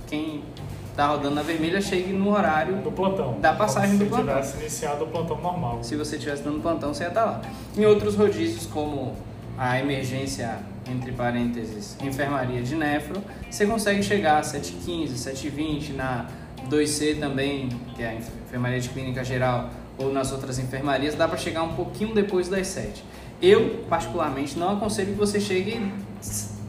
quem 0.07 0.43
está 0.89 1.07
rodando 1.07 1.35
na 1.35 1.41
vermelha 1.41 1.79
chegue 1.79 2.11
no 2.11 2.31
horário 2.31 2.77
do 2.77 2.91
plantão. 2.91 3.39
Da 3.39 3.53
passagem 3.53 3.97
do 3.97 4.05
plantão. 4.05 4.43
Se 4.43 4.51
tivesse 4.51 4.57
iniciado 4.59 5.03
o 5.05 5.07
plantão 5.07 5.39
normal. 5.39 5.83
Se 5.83 5.95
você 5.95 6.17
tivesse 6.17 6.43
dando 6.43 6.61
plantão, 6.61 6.93
você 6.93 7.03
ia 7.03 7.09
estar 7.09 7.23
tá 7.23 7.31
lá. 7.31 7.41
Em 7.77 7.85
outros 7.85 8.15
rodízios, 8.15 8.65
como 8.65 9.15
a 9.57 9.79
emergência, 9.79 10.59
entre 10.89 11.11
parênteses, 11.11 11.95
enfermaria 12.03 12.61
de 12.61 12.75
nefro, 12.75 13.21
você 13.49 13.65
consegue 13.65 14.01
chegar 14.01 14.39
às 14.39 14.53
7h15, 14.53 15.09
7h20, 15.13 15.95
na 15.95 16.27
2C 16.69 17.19
também, 17.19 17.69
que 17.95 18.01
é 18.01 18.09
a 18.09 18.15
enfermaria 18.15 18.79
de 18.79 18.89
clínica 18.89 19.23
geral, 19.23 19.69
ou 19.97 20.11
nas 20.11 20.31
outras 20.31 20.59
enfermarias, 20.59 21.13
dá 21.13 21.27
para 21.27 21.37
chegar 21.37 21.63
um 21.63 21.75
pouquinho 21.75 22.13
depois 22.13 22.47
das 22.47 22.67
7 22.67 23.03
eu, 23.41 23.85
particularmente, 23.89 24.57
não 24.57 24.71
aconselho 24.71 25.13
que 25.13 25.19
você 25.19 25.39
chegue 25.39 25.91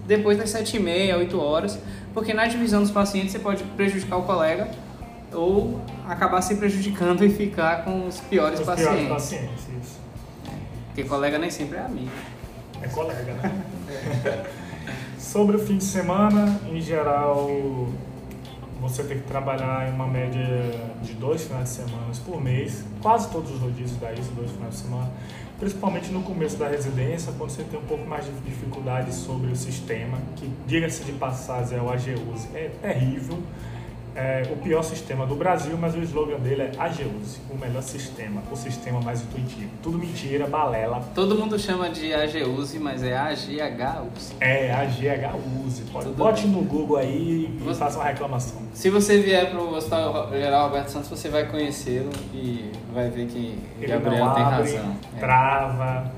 depois 0.07 0.39
das 0.39 0.53
7h30, 0.53 1.17
8 1.17 1.41
horas, 1.41 1.79
porque 2.12 2.35
na 2.35 2.47
divisão 2.47 2.83
dos 2.83 2.91
pacientes 2.91 3.33
você 3.33 3.39
pode 3.39 3.62
prejudicar 3.62 4.17
o 4.17 4.23
colega 4.23 4.71
ou 5.33 5.81
acabar 6.09 6.43
se 6.43 6.57
prejudicando 6.57 7.23
e 7.27 7.31
ficar 7.31 7.85
com 7.85 8.07
os 8.07 8.21
piores 8.21 8.61
os 8.61 8.67
pacientes. 8.67 8.95
Piores 8.95 9.09
pacientes 9.09 9.65
isso. 9.81 10.00
Porque 10.87 11.05
colega 11.05 11.39
nem 11.39 11.50
sempre 11.50 11.79
é 11.79 11.83
amigo. 11.83 12.11
É 12.83 12.89
colega, 12.89 13.33
né? 13.35 14.47
Sobre 15.19 15.57
o 15.57 15.59
fim 15.59 15.77
de 15.77 15.85
semana, 15.85 16.61
em 16.69 16.81
geral, 16.81 17.49
você 18.81 19.05
tem 19.05 19.19
que 19.19 19.27
trabalhar 19.27 19.89
em 19.89 19.93
uma 19.93 20.07
média 20.07 20.47
de 21.03 21.13
dois 21.15 21.45
finais 21.45 21.65
de 21.65 21.71
semana 21.71 22.07
por 22.25 22.43
mês. 22.43 22.85
Quase 23.03 23.31
todos 23.31 23.51
os 23.53 23.61
rodízios 23.61 23.99
dá 24.01 24.13
isso, 24.13 24.31
dois 24.33 24.51
finais 24.51 24.75
de 24.75 24.81
semana 24.81 25.11
principalmente 25.61 26.11
no 26.11 26.23
começo 26.23 26.57
da 26.57 26.67
residência, 26.67 27.33
quando 27.37 27.51
você 27.51 27.63
tem 27.63 27.79
um 27.79 27.85
pouco 27.85 28.09
mais 28.09 28.25
de 28.25 28.33
dificuldade 28.41 29.15
sobre 29.15 29.53
o 29.53 29.57
sistema, 29.57 30.19
que, 30.35 30.51
diga-se 30.67 31.05
de 31.05 31.13
passagem, 31.13 31.79
é 31.79 31.83
o 31.83 31.91
AGUSE. 31.91 32.49
É 32.55 32.71
terrível, 32.81 33.39
é 34.14 34.43
o 34.50 34.57
pior 34.57 34.83
sistema 34.83 35.26
do 35.26 35.35
Brasil, 35.35 35.76
mas 35.79 35.95
o 35.95 35.99
slogan 35.99 36.38
dele 36.38 36.62
é 36.62 36.73
AGUSE, 36.79 37.40
o 37.50 37.57
melhor 37.57 37.83
sistema, 37.83 38.43
o 38.50 38.57
sistema 38.57 39.00
mais 39.00 39.23
intuitivo. 39.23 39.71
Tudo 39.83 39.99
mentira, 39.99 40.47
balela. 40.47 41.00
Todo 41.14 41.37
mundo 41.37 41.59
chama 41.59 41.88
de 41.88 42.12
AGUSE, 42.12 42.79
mas 42.79 43.02
é 43.02 43.17
AGHUSE. 43.17 44.35
É, 44.40 44.73
AGHUSE. 44.73 45.83
Pode, 45.93 46.09
bote 46.11 46.47
no 46.47 46.62
Google 46.62 46.97
aí 46.97 47.50
e 47.61 47.64
você... 47.64 47.79
faça 47.79 47.99
uma 47.99 48.07
reclamação. 48.07 48.61
Se 48.73 48.90
você 48.90 49.21
vier 49.21 49.50
para 49.50 49.61
o 49.61 49.75
Hospital 49.75 50.31
Geral 50.33 50.69
Roberto 50.69 50.88
Santos, 50.88 51.09
você 51.09 51.29
vai 51.29 51.47
conhecê-lo 51.47 52.11
e 52.33 52.71
vai 52.93 53.09
ver 53.11 53.26
que 53.26 53.59
Ele 53.79 53.87
Gabriel 53.87 54.25
abre, 54.25 54.43
tem 54.43 54.79
razão. 54.79 54.97
É. 55.17 55.21
Trava, 55.21 56.12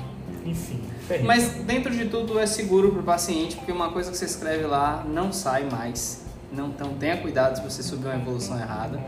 é. 0.44 0.49
enfim. 0.49 0.80
Terrível. 1.06 1.26
Mas 1.26 1.52
dentro 1.64 1.94
de 1.94 2.06
tudo 2.06 2.38
é 2.38 2.46
seguro 2.46 2.90
para 2.90 3.00
o 3.00 3.04
paciente, 3.04 3.56
porque 3.56 3.72
uma 3.72 3.90
coisa 3.90 4.11
que 4.11 4.16
você 4.16 4.25
escreve 4.25 4.64
lá 4.64 5.04
não 5.06 5.32
sai 5.32 5.64
mais. 5.70 6.22
Não, 6.52 6.68
então 6.68 6.94
tenha 6.94 7.16
cuidado 7.16 7.56
se 7.56 7.62
você 7.62 7.82
subir 7.82 8.06
uma 8.06 8.16
evolução 8.16 8.59
errada. 8.59 9.00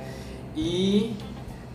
E 0.57 1.15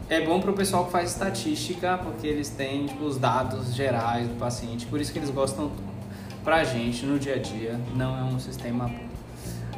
é 0.09 0.21
bom 0.21 0.39
para 0.39 0.51
o 0.51 0.53
pessoal 0.53 0.85
que 0.85 0.91
faz 0.91 1.11
estatística, 1.11 1.97
porque 1.99 2.25
eles 2.25 2.49
têm 2.49 2.87
tipo, 2.87 3.03
os 3.03 3.17
dados 3.17 3.75
gerais 3.75 4.27
do 4.27 4.35
paciente, 4.39 4.85
por 4.87 4.99
isso 4.99 5.13
que 5.13 5.19
eles 5.19 5.29
gostam 5.29 5.71
para 6.43 6.57
a 6.57 6.63
gente 6.63 7.05
no 7.05 7.19
dia 7.19 7.35
a 7.35 7.37
dia, 7.37 7.79
não 7.95 8.17
é 8.17 8.23
um 8.23 8.39
sistema 8.39 8.89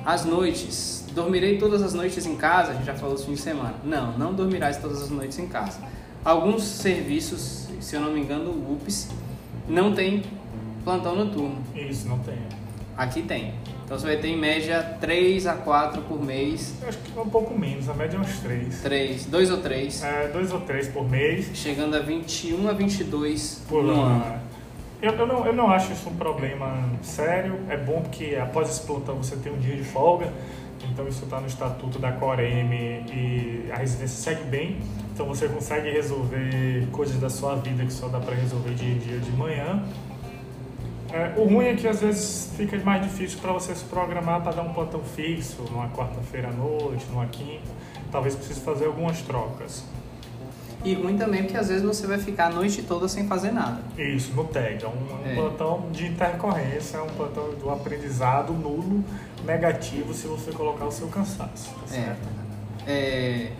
As 0.05 0.24
noites, 0.24 1.05
dormirei 1.13 1.57
todas 1.57 1.81
as 1.81 1.93
noites 1.93 2.25
em 2.25 2.36
casa, 2.36 2.71
a 2.71 2.75
gente 2.75 2.86
já 2.86 2.93
falou 2.93 3.15
isso 3.15 3.25
fim 3.25 3.33
de 3.33 3.41
semana. 3.41 3.75
Não, 3.83 4.17
não 4.17 4.33
dormirás 4.33 4.77
todas 4.77 5.01
as 5.01 5.10
noites 5.10 5.38
em 5.38 5.48
casa. 5.48 5.79
Alguns 6.24 6.63
serviços, 6.63 7.67
se 7.79 7.95
eu 7.95 8.01
não 8.01 8.12
me 8.12 8.21
engano, 8.21 8.51
o 8.51 8.74
UPS, 8.74 9.10
não 9.67 9.93
tem 9.93 10.24
plantão 10.83 11.15
noturno. 11.15 11.57
Isso, 11.75 12.07
não 12.07 12.19
tem. 12.19 12.38
Aqui 12.95 13.21
tem. 13.24 13.53
Então 13.91 14.00
você 14.00 14.07
vai 14.07 14.15
ter 14.15 14.29
em 14.29 14.38
média 14.38 14.81
3 15.01 15.48
a 15.48 15.53
4 15.53 16.03
por 16.03 16.24
mês. 16.24 16.75
Eu 16.81 16.88
acho 16.88 16.98
que 17.00 17.19
um 17.19 17.27
pouco 17.27 17.60
menos, 17.60 17.89
a 17.89 17.93
média 17.93 18.15
é 18.15 18.19
uns 18.21 18.39
3. 18.39 18.81
3, 18.81 19.25
2 19.25 19.51
ou 19.51 19.57
3. 19.57 20.03
É, 20.05 20.27
2 20.29 20.53
ou 20.53 20.62
3 20.62 20.88
por 20.88 21.10
mês. 21.10 21.50
Chegando 21.53 21.98
a 21.98 22.00
21 22.00 22.69
a 22.69 22.71
22 22.71 23.65
por 23.67 23.83
no 23.83 23.91
ano. 23.91 24.24
ano. 24.24 24.39
Eu, 25.01 25.12
eu, 25.12 25.27
não, 25.27 25.45
eu 25.45 25.51
não 25.51 25.69
acho 25.69 25.91
isso 25.91 26.07
um 26.07 26.15
problema 26.15 26.89
sério. 27.01 27.60
É 27.67 27.75
bom 27.75 28.00
porque 28.00 28.38
após 28.41 28.69
esse 28.69 28.79
plantão 28.88 29.17
você 29.17 29.36
tem 29.36 29.51
um 29.51 29.57
dia 29.57 29.75
de 29.75 29.83
folga. 29.83 30.31
Então 30.89 31.05
isso 31.05 31.25
está 31.25 31.41
no 31.41 31.48
estatuto 31.48 32.00
da 32.00 32.13
Corem 32.13 32.74
e 33.13 33.69
a 33.74 33.75
residência 33.75 34.33
segue 34.33 34.45
bem. 34.45 34.77
Então 35.13 35.25
você 35.25 35.50
consegue 35.50 35.89
resolver 35.89 36.88
coisas 36.93 37.19
da 37.19 37.29
sua 37.29 37.55
vida 37.55 37.83
que 37.83 37.91
só 37.91 38.07
dá 38.07 38.21
para 38.21 38.36
resolver 38.36 38.74
dia 38.74 38.93
em 38.93 39.00
dia 39.00 39.19
de 39.19 39.31
manhã. 39.31 39.83
É, 41.13 41.33
o 41.37 41.43
ruim 41.43 41.65
é 41.65 41.75
que 41.75 41.87
às 41.87 42.01
vezes 42.01 42.51
fica 42.55 42.77
mais 42.79 43.03
difícil 43.03 43.39
para 43.39 43.51
você 43.51 43.75
se 43.75 43.83
programar 43.85 44.41
para 44.41 44.53
dar 44.53 44.61
um 44.61 44.73
plantão 44.73 45.01
fixo 45.01 45.63
numa 45.69 45.89
quarta-feira 45.89 46.47
à 46.47 46.51
noite, 46.51 47.05
numa 47.09 47.25
quinta. 47.25 47.69
Talvez 48.11 48.35
precise 48.35 48.61
fazer 48.61 48.85
algumas 48.85 49.21
trocas. 49.21 49.83
E 50.83 50.95
ruim 50.95 51.15
também 51.15 51.43
porque 51.43 51.57
às 51.57 51.67
vezes 51.67 51.83
você 51.83 52.07
vai 52.07 52.17
ficar 52.17 52.47
a 52.47 52.49
noite 52.49 52.81
toda 52.81 53.07
sem 53.07 53.27
fazer 53.27 53.51
nada. 53.51 53.81
Isso, 53.97 54.33
no 54.33 54.45
TEG. 54.45 54.83
É 54.83 54.87
um, 54.87 55.29
é. 55.29 55.35
plantão 55.35 55.89
de 55.91 56.07
intercorrência, 56.07 56.97
é 56.97 57.01
um 57.01 57.09
plantão 57.09 57.53
do 57.53 57.69
aprendizado 57.69 58.53
nulo, 58.53 59.03
negativo 59.45 60.13
se 60.13 60.25
você 60.27 60.51
colocar 60.51 60.85
o 60.85 60.91
seu 60.91 61.07
cansaço. 61.07 61.69
Tá 61.87 61.95
é. 61.95 62.15
é. 62.87 63.51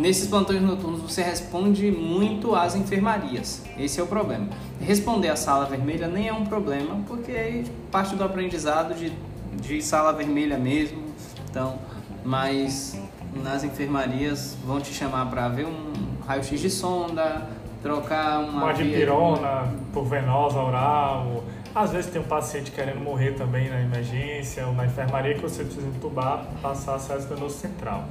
Nesses 0.00 0.26
plantões 0.28 0.62
noturnos 0.62 1.02
você 1.02 1.22
responde 1.22 1.90
muito 1.90 2.54
às 2.54 2.74
enfermarias. 2.74 3.62
Esse 3.78 4.00
é 4.00 4.02
o 4.02 4.06
problema. 4.06 4.48
Responder 4.80 5.28
à 5.28 5.36
sala 5.36 5.66
vermelha 5.66 6.08
nem 6.08 6.26
é 6.26 6.32
um 6.32 6.46
problema, 6.46 7.04
porque 7.06 7.64
parte 7.92 8.16
do 8.16 8.24
aprendizado 8.24 8.94
de, 8.94 9.12
de 9.60 9.82
sala 9.82 10.10
vermelha 10.14 10.56
mesmo. 10.56 11.02
Então, 11.50 11.78
mas 12.24 12.98
nas 13.44 13.62
enfermarias 13.62 14.56
vão 14.64 14.80
te 14.80 14.90
chamar 14.94 15.26
para 15.26 15.46
ver 15.50 15.66
um 15.66 15.92
raio-x 16.26 16.58
de 16.58 16.70
sonda, 16.70 17.46
trocar 17.82 18.38
uma. 18.38 18.64
Uma 18.64 18.72
dipirona 18.72 19.70
por 19.92 20.06
venosa 20.06 20.60
oral, 20.60 21.44
Às 21.74 21.92
vezes 21.92 22.10
tem 22.10 22.22
um 22.22 22.24
paciente 22.24 22.70
querendo 22.70 23.00
morrer 23.00 23.32
também 23.32 23.68
na 23.68 23.82
emergência 23.82 24.66
ou 24.66 24.72
na 24.72 24.86
enfermaria 24.86 25.34
que 25.34 25.42
você 25.42 25.62
precisa 25.62 25.86
entubar, 25.86 26.46
passar 26.62 26.94
acesso 26.94 27.28
venoso 27.28 27.58
central. 27.58 28.04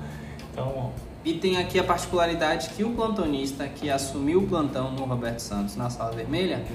Então, 0.51 0.91
e 1.23 1.33
tem 1.33 1.57
aqui 1.57 1.79
a 1.79 1.83
particularidade 1.83 2.69
que 2.69 2.83
o 2.83 2.91
plantonista 2.91 3.67
que 3.67 3.89
assumiu 3.89 4.39
o 4.39 4.47
plantão 4.47 4.91
no 4.91 5.05
Roberto 5.05 5.39
Santos 5.39 5.75
na 5.75 5.89
Sala 5.89 6.11
Vermelha 6.11 6.65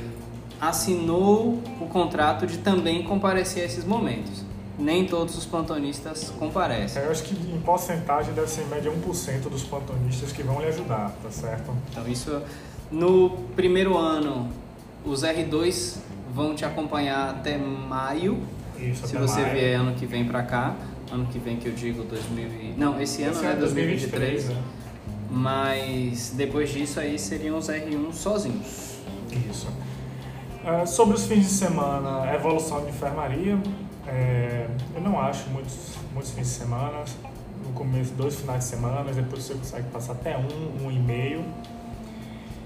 assinou 0.61 1.63
o 1.81 1.87
contrato 1.87 2.47
de 2.47 2.59
também 2.59 3.03
comparecer 3.03 3.63
a 3.63 3.67
esses 3.67 3.85
momentos. 3.85 4.45
Nem 4.79 5.07
todos 5.07 5.37
os 5.39 5.47
plantonistas 5.47 6.33
comparecem. 6.39 7.03
Eu 7.03 7.11
acho 7.11 7.23
que 7.23 7.35
em 7.35 7.61
porcentagem 7.61 8.35
deve 8.35 8.49
ser 8.49 8.63
em 8.63 8.67
média 8.67 8.91
1% 8.91 9.49
dos 9.49 9.63
plantonistas 9.63 10.33
que 10.33 10.43
vão 10.43 10.61
lhe 10.61 10.67
ajudar, 10.67 11.15
tá 11.23 11.31
certo? 11.31 11.73
Então 11.91 12.07
isso 12.09 12.43
no 12.91 13.31
primeiro 13.55 13.97
ano 13.97 14.49
os 15.05 15.23
R2 15.23 15.99
vão 16.35 16.55
te 16.55 16.65
acompanhar 16.65 17.31
até 17.31 17.57
maio. 17.57 18.43
Isso, 18.79 19.07
se 19.07 19.17
até 19.17 19.27
você 19.27 19.41
maio. 19.43 19.55
vier 19.55 19.81
ano 19.81 19.95
que 19.95 20.07
vem 20.07 20.25
para 20.25 20.43
cá, 20.43 20.75
ano 21.15 21.27
que 21.27 21.39
vem 21.39 21.57
que 21.57 21.69
eu 21.69 21.73
digo 21.73 22.03
2000 22.05 22.47
e... 22.47 22.75
não, 22.77 23.01
esse 23.01 23.23
ano 23.23 23.33
Esse 23.33 23.45
é 23.45 23.49
ano 23.49 23.61
2023. 23.61 24.47
2023, 24.47 24.49
né? 24.49 24.63
Mas 25.31 26.33
depois 26.37 26.71
disso 26.71 27.01
aí 27.01 27.19
seriam 27.19 27.59
os 27.59 27.69
R1 27.69 28.13
sozinhos. 28.13 28.99
Isso. 29.51 29.69
É, 30.65 30.87
sobre 30.87 31.15
os 31.17 31.27
fins 31.27 31.47
de 31.47 31.53
semana, 31.53 32.33
evolução 32.35 32.83
de 32.83 32.91
enfermaria, 32.91 33.59
é, 34.07 34.67
eu 34.95 35.01
não 35.01 35.21
acho 35.21 35.49
muitos, 35.51 35.97
muitos 36.13 36.31
fins 36.31 36.49
de 36.49 36.55
semana. 36.55 37.05
No 37.67 37.73
começo, 37.73 38.13
dois 38.13 38.37
finais 38.37 38.65
de 38.65 38.71
semana, 38.71 39.13
depois 39.13 39.43
você 39.43 39.55
consegue 39.55 39.89
passar 39.89 40.13
até 40.13 40.37
um, 40.37 40.87
um 40.87 40.91
e 40.91 40.99
meio. 40.99 41.45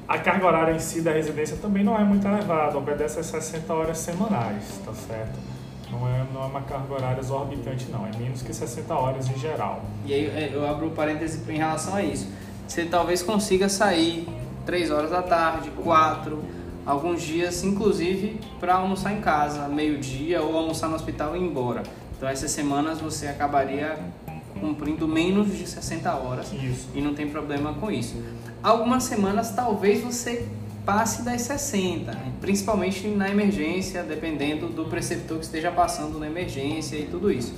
A 0.07 0.19
carga 0.19 0.47
horária 0.47 0.73
em 0.73 0.79
si 0.79 1.01
da 1.01 1.13
residência 1.13 1.57
também 1.57 1.85
não 1.85 1.99
é 1.99 2.03
muito 2.03 2.27
elevada, 2.27 2.77
obedece 2.77 3.21
a 3.21 3.23
60 3.23 3.73
horas 3.73 3.99
semanais, 3.99 4.81
tá 4.85 4.93
certo? 4.93 5.39
Não 5.91 6.07
é, 6.07 6.27
não 6.33 6.43
é 6.43 6.47
uma 6.47 6.61
carga 6.63 6.93
horária 6.93 7.21
exorbitante, 7.21 7.87
não, 7.91 8.07
é 8.07 8.11
menos 8.17 8.43
que 8.43 8.53
60 8.53 8.95
horas 8.95 9.29
em 9.29 9.39
geral. 9.39 9.83
E 10.05 10.13
aí 10.13 10.27
é, 10.27 10.51
eu 10.53 10.69
abro 10.69 10.87
um 10.87 10.91
parêntese 10.91 11.43
em 11.51 11.57
relação 11.57 11.95
a 11.95 12.03
isso. 12.03 12.29
Você 12.67 12.85
talvez 12.85 13.23
consiga 13.23 13.69
sair 13.69 14.29
3 14.67 14.91
horas 14.91 15.11
da 15.11 15.23
tarde, 15.23 15.71
4, 15.71 16.45
alguns 16.85 17.23
dias, 17.23 17.65
inclusive, 17.65 18.41
para 18.61 18.75
almoçar 18.75 19.13
em 19.13 19.21
casa, 19.21 19.67
meio-dia, 19.69 20.43
ou 20.43 20.57
almoçar 20.57 20.89
no 20.89 20.95
hospital 20.95 21.35
e 21.35 21.39
ir 21.39 21.43
embora. 21.43 21.83
Então 22.17 22.29
essas 22.29 22.51
semanas 22.51 23.01
você 23.01 23.29
acabaria 23.29 23.99
cumprindo 24.61 25.07
menos 25.07 25.57
de 25.57 25.67
60 25.67 26.13
horas 26.15 26.53
Isso. 26.53 26.89
e 26.93 27.01
não 27.01 27.15
tem 27.15 27.29
problema 27.29 27.75
com 27.75 27.91
isso. 27.91 28.21
Algumas 28.63 29.05
semanas 29.05 29.53
talvez 29.53 30.03
você 30.03 30.49
passe 30.89 31.21
das 31.21 31.43
60, 31.43 32.17
principalmente 32.41 33.07
na 33.09 33.29
emergência, 33.29 34.03
dependendo 34.03 34.69
do 34.69 34.87
preceptor 34.87 35.37
que 35.37 35.45
esteja 35.45 35.71
passando 35.71 36.19
na 36.19 36.27
emergência 36.27 36.97
e 36.97 37.05
tudo 37.05 37.31
isso. 37.31 37.55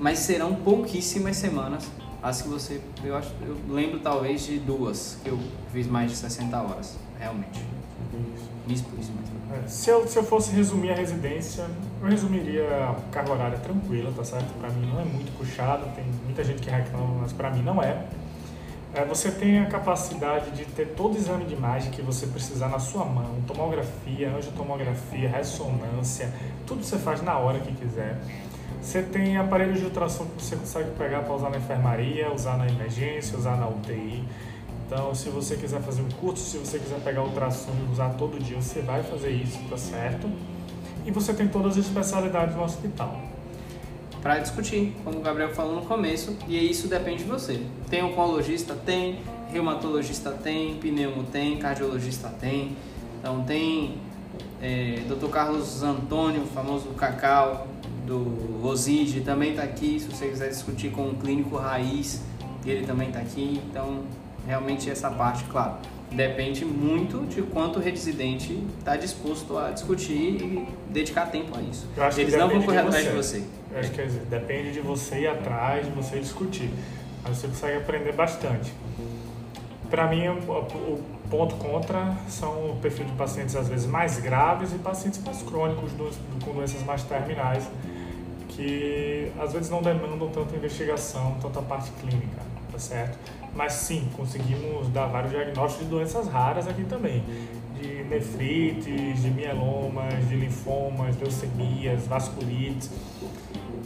Mas 0.00 0.18
serão 0.18 0.56
pouquíssimas 0.56 1.36
semanas 1.36 1.88
as 2.20 2.42
que 2.42 2.48
você, 2.48 2.80
eu 3.04 3.16
acho, 3.16 3.32
eu 3.46 3.56
lembro 3.68 4.00
talvez 4.00 4.44
de 4.44 4.58
duas 4.58 5.18
que 5.22 5.28
eu 5.30 5.38
fiz 5.72 5.86
mais 5.86 6.10
de 6.10 6.16
60 6.16 6.60
horas, 6.60 6.98
realmente. 7.16 7.62
Me 8.66 8.74
expus, 8.74 9.08
mas... 9.14 9.56
É, 9.64 9.68
Se 9.68 9.90
eu, 9.90 10.08
se 10.08 10.18
eu 10.18 10.24
fosse 10.24 10.50
resumir 10.50 10.90
a 10.90 10.96
residência, 10.96 11.64
eu 12.02 12.08
resumiria 12.08 12.96
carga 13.12 13.34
horária 13.34 13.58
tranquila, 13.58 14.12
tá 14.16 14.24
certo? 14.24 14.52
Para 14.58 14.70
mim 14.70 14.84
não 14.84 15.00
é 15.00 15.04
muito 15.04 15.30
puxado, 15.38 15.84
tem 15.94 16.04
muita 16.24 16.42
gente 16.42 16.60
que 16.60 16.68
reclama, 16.68 17.20
mas 17.20 17.32
para 17.32 17.50
mim 17.52 17.62
não 17.62 17.80
é. 17.80 18.04
É, 18.94 19.04
Você 19.04 19.30
tem 19.30 19.58
a 19.60 19.66
capacidade 19.66 20.50
de 20.52 20.64
ter 20.64 20.88
todo 20.88 21.14
o 21.14 21.18
exame 21.18 21.44
de 21.44 21.54
imagem 21.54 21.90
que 21.90 22.00
você 22.00 22.26
precisar 22.26 22.68
na 22.68 22.78
sua 22.78 23.04
mão, 23.04 23.36
tomografia, 23.46 24.30
angiotomografia, 24.34 25.28
ressonância, 25.28 26.32
tudo 26.66 26.82
você 26.82 26.98
faz 26.98 27.22
na 27.22 27.36
hora 27.38 27.60
que 27.60 27.72
quiser. 27.72 28.18
Você 28.80 29.02
tem 29.02 29.36
aparelhos 29.36 29.78
de 29.78 29.84
ultrassom 29.84 30.24
que 30.36 30.42
você 30.42 30.56
consegue 30.56 30.90
pegar 30.92 31.20
para 31.20 31.34
usar 31.34 31.50
na 31.50 31.58
enfermaria, 31.58 32.32
usar 32.32 32.56
na 32.56 32.66
emergência, 32.66 33.36
usar 33.36 33.56
na 33.56 33.68
UTI. 33.68 34.24
Então, 34.86 35.14
se 35.14 35.28
você 35.28 35.56
quiser 35.56 35.82
fazer 35.82 36.00
um 36.00 36.08
curso, 36.08 36.42
se 36.42 36.56
você 36.56 36.78
quiser 36.78 36.98
pegar 37.00 37.22
ultrassom 37.22 37.72
e 37.86 37.92
usar 37.92 38.10
todo 38.14 38.42
dia, 38.42 38.56
você 38.56 38.80
vai 38.80 39.02
fazer 39.02 39.30
isso, 39.30 39.58
tá 39.68 39.76
certo? 39.76 40.30
E 41.04 41.10
você 41.10 41.34
tem 41.34 41.46
todas 41.46 41.76
as 41.76 41.84
especialidades 41.84 42.56
no 42.56 42.62
hospital. 42.62 43.27
Para 44.22 44.38
discutir, 44.38 44.94
como 45.04 45.18
o 45.18 45.20
Gabriel 45.20 45.54
falou 45.54 45.76
no 45.76 45.82
começo, 45.82 46.36
e 46.46 46.58
isso 46.70 46.88
depende 46.88 47.24
de 47.24 47.30
você. 47.30 47.62
Tem 47.88 48.02
oncologista? 48.02 48.74
Tem. 48.74 49.20
Reumatologista 49.50 50.30
tem. 50.32 50.76
Pneumo 50.76 51.24
tem. 51.24 51.56
Cardiologista 51.58 52.28
tem. 52.28 52.76
Então 53.20 53.42
tem 53.44 53.98
é, 54.60 55.02
Dr. 55.08 55.28
Carlos 55.28 55.82
Antônio, 55.82 56.44
famoso 56.46 56.88
Cacau, 56.90 57.68
do 58.06 58.60
Roside, 58.62 59.20
também 59.20 59.50
está 59.50 59.62
aqui. 59.62 60.00
Se 60.00 60.08
você 60.08 60.28
quiser 60.28 60.48
discutir 60.48 60.90
com 60.90 61.08
um 61.08 61.14
clínico 61.14 61.56
raiz, 61.56 62.22
ele 62.64 62.86
também 62.86 63.08
está 63.08 63.20
aqui. 63.20 63.60
Então, 63.70 64.02
realmente 64.46 64.90
essa 64.90 65.10
parte, 65.10 65.44
claro, 65.44 65.76
depende 66.10 66.64
muito 66.64 67.26
de 67.26 67.42
quanto 67.42 67.78
o 67.78 67.82
residente 67.82 68.62
está 68.78 68.96
disposto 68.96 69.56
a 69.58 69.70
discutir 69.70 70.42
e 70.42 70.68
dedicar 70.90 71.26
tempo 71.26 71.56
a 71.56 71.60
isso. 71.60 71.86
Eles 72.16 72.34
não 72.34 72.48
vão 72.48 72.62
correr 72.62 72.82
de 72.82 72.88
atrás 72.88 73.04
de 73.04 73.10
você. 73.10 73.44
Eu 73.70 73.78
acho 73.78 73.90
que 73.90 73.96
quer 73.96 74.06
dizer, 74.06 74.20
depende 74.22 74.72
de 74.72 74.80
você 74.80 75.20
ir 75.20 75.26
atrás, 75.26 75.84
de 75.84 75.92
você 75.92 76.18
discutir. 76.18 76.70
Mas 77.22 77.36
você 77.36 77.48
consegue 77.48 77.76
aprender 77.76 78.12
bastante. 78.12 78.72
Para 79.90 80.06
mim, 80.06 80.28
o, 80.28 80.98
ponto 81.30 81.56
contra 81.56 82.16
são 82.28 82.72
o 82.72 82.76
perfil 82.80 83.04
de 83.04 83.12
pacientes 83.12 83.54
às 83.54 83.68
vezes 83.68 83.86
mais 83.86 84.18
graves 84.18 84.72
e 84.72 84.78
pacientes 84.78 85.22
mais 85.22 85.42
crônicos 85.42 85.92
com 86.42 86.52
doenças 86.52 86.82
mais 86.84 87.02
terminais, 87.02 87.68
que 88.48 89.30
às 89.38 89.52
vezes 89.52 89.70
não 89.70 89.82
demandam 89.82 90.28
tanta 90.30 90.56
investigação, 90.56 91.36
tanta 91.40 91.60
parte 91.60 91.90
clínica, 92.00 92.40
tá 92.72 92.78
certo? 92.78 93.18
Mas 93.58 93.72
sim, 93.72 94.08
conseguimos 94.16 94.86
dar 94.90 95.06
vários 95.06 95.32
diagnósticos 95.32 95.84
de 95.84 95.90
doenças 95.90 96.28
raras 96.28 96.68
aqui 96.68 96.84
também, 96.84 97.24
de 97.74 98.04
nefrites, 98.04 99.20
de 99.20 99.30
mielomas, 99.30 100.28
de 100.28 100.36
linfomas, 100.36 101.18
leucemias, 101.18 102.06
vasculites, 102.06 102.88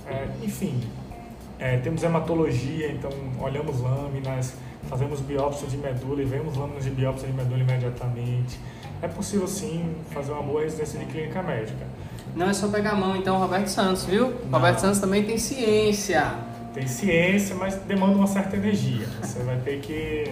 é, 0.06 0.28
enfim, 0.42 0.78
é, 1.58 1.78
temos 1.78 2.02
hematologia, 2.02 2.92
então 2.92 3.10
olhamos 3.40 3.80
lâminas, 3.80 4.56
fazemos 4.90 5.20
biópsia 5.20 5.66
de 5.66 5.78
medula 5.78 6.20
e 6.20 6.26
vemos 6.26 6.54
lâminas 6.54 6.84
de 6.84 6.90
biópsia 6.90 7.28
de 7.28 7.32
medula 7.32 7.60
imediatamente. 7.60 8.60
É 9.00 9.08
possível 9.08 9.48
sim 9.48 9.94
fazer 10.10 10.32
uma 10.32 10.42
boa 10.42 10.60
residência 10.60 10.98
de 10.98 11.06
clínica 11.06 11.42
médica. 11.42 11.86
Não 12.36 12.50
é 12.50 12.52
só 12.52 12.68
pegar 12.68 12.90
a 12.90 12.96
mão, 12.96 13.16
então, 13.16 13.38
Roberto 13.38 13.68
Santos, 13.68 14.04
viu? 14.04 14.34
Não. 14.50 14.58
Roberto 14.58 14.80
Santos 14.80 14.98
também 14.98 15.24
tem 15.24 15.38
ciência. 15.38 16.51
Tem 16.74 16.86
ciência, 16.86 17.54
mas 17.54 17.74
demanda 17.76 18.16
uma 18.16 18.26
certa 18.26 18.56
energia. 18.56 19.06
Você 19.20 19.40
vai 19.40 19.58
ter 19.58 19.80
que, 19.80 20.24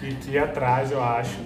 que, 0.00 0.14
que 0.16 0.30
ir 0.30 0.38
atrás, 0.38 0.90
eu 0.90 1.02
acho, 1.02 1.38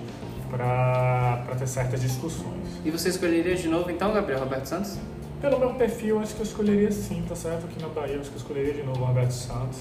para 0.50 1.44
ter 1.58 1.66
certas 1.66 2.00
discussões. 2.00 2.68
E 2.84 2.90
você 2.90 3.08
escolheria 3.08 3.56
de 3.56 3.68
novo, 3.68 3.90
então, 3.90 4.12
Gabriel 4.12 4.40
Roberto 4.40 4.66
Santos? 4.66 4.98
Pelo 5.40 5.58
meu 5.58 5.74
perfil, 5.74 6.20
acho 6.20 6.34
que 6.34 6.40
eu 6.40 6.46
escolheria 6.46 6.90
sim, 6.90 7.24
tá 7.28 7.34
certo? 7.34 7.64
Aqui 7.66 7.80
na 7.80 7.88
Bahia, 7.88 8.18
acho 8.20 8.30
que 8.30 8.36
eu 8.36 8.40
escolheria 8.40 8.74
de 8.74 8.82
novo 8.82 9.02
o 9.02 9.04
Roberto 9.04 9.32
Santos. 9.32 9.80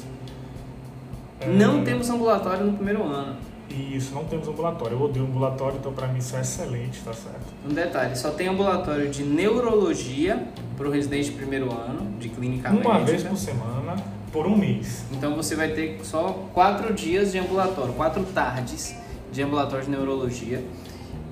É, 1.39 1.47
Não 1.47 1.83
temos 1.83 2.09
ambulatório 2.09 2.65
no 2.65 2.73
primeiro 2.73 3.03
ano. 3.03 3.37
Isso, 3.69 4.13
não 4.13 4.23
temos 4.25 4.47
ambulatório. 4.47 4.95
Eu 4.97 5.01
odeio 5.01 5.25
ambulatório, 5.25 5.77
então 5.77 5.91
para 5.93 6.07
mim 6.07 6.19
isso 6.19 6.35
é 6.35 6.41
excelente, 6.41 7.01
tá 7.01 7.13
certo? 7.13 7.45
Um 7.65 7.73
detalhe, 7.73 8.15
só 8.15 8.31
tem 8.31 8.47
ambulatório 8.47 9.09
de 9.09 9.23
neurologia 9.23 10.47
para 10.77 10.87
o 10.87 10.91
residente 10.91 11.31
de 11.31 11.35
primeiro 11.35 11.71
ano, 11.71 12.11
de 12.19 12.29
clínica 12.29 12.69
Uma 12.69 12.93
médica. 12.95 13.11
vez 13.11 13.23
por 13.23 13.37
semana, 13.37 13.95
por 14.31 14.47
um 14.47 14.55
mês. 14.55 15.03
Então 15.11 15.35
você 15.35 15.55
vai 15.55 15.69
ter 15.69 15.99
só 16.03 16.47
quatro 16.53 16.93
dias 16.93 17.31
de 17.31 17.39
ambulatório, 17.39 17.93
quatro 17.93 18.23
tardes 18.23 18.95
de 19.31 19.41
ambulatório 19.41 19.85
de 19.85 19.91
neurologia. 19.91 20.63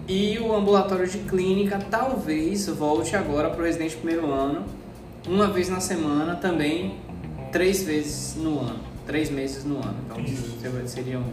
E 0.08 0.38
o 0.38 0.54
ambulatório 0.54 1.08
de 1.08 1.20
clínica 1.20 1.80
talvez 1.90 2.68
volte 2.68 3.16
agora 3.16 3.50
para 3.50 3.62
o 3.62 3.66
residente 3.66 3.92
de 3.92 3.98
primeiro 3.98 4.32
ano, 4.32 4.64
uma 5.28 5.48
vez 5.48 5.70
na 5.70 5.80
semana, 5.80 6.36
também 6.36 6.98
três 7.52 7.84
vezes 7.84 8.36
no 8.36 8.60
ano, 8.60 8.80
três 9.08 9.32
meses 9.32 9.64
no 9.64 9.78
ano. 9.78 9.96
Então 10.06 10.20
Isso. 10.22 10.58
seriam 10.86 11.24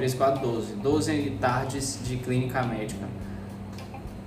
3, 0.00 0.14
4, 0.14 0.40
12. 0.40 0.74
12 0.76 1.30
tardes 1.38 2.00
de 2.02 2.16
clínica 2.16 2.62
médica. 2.62 3.06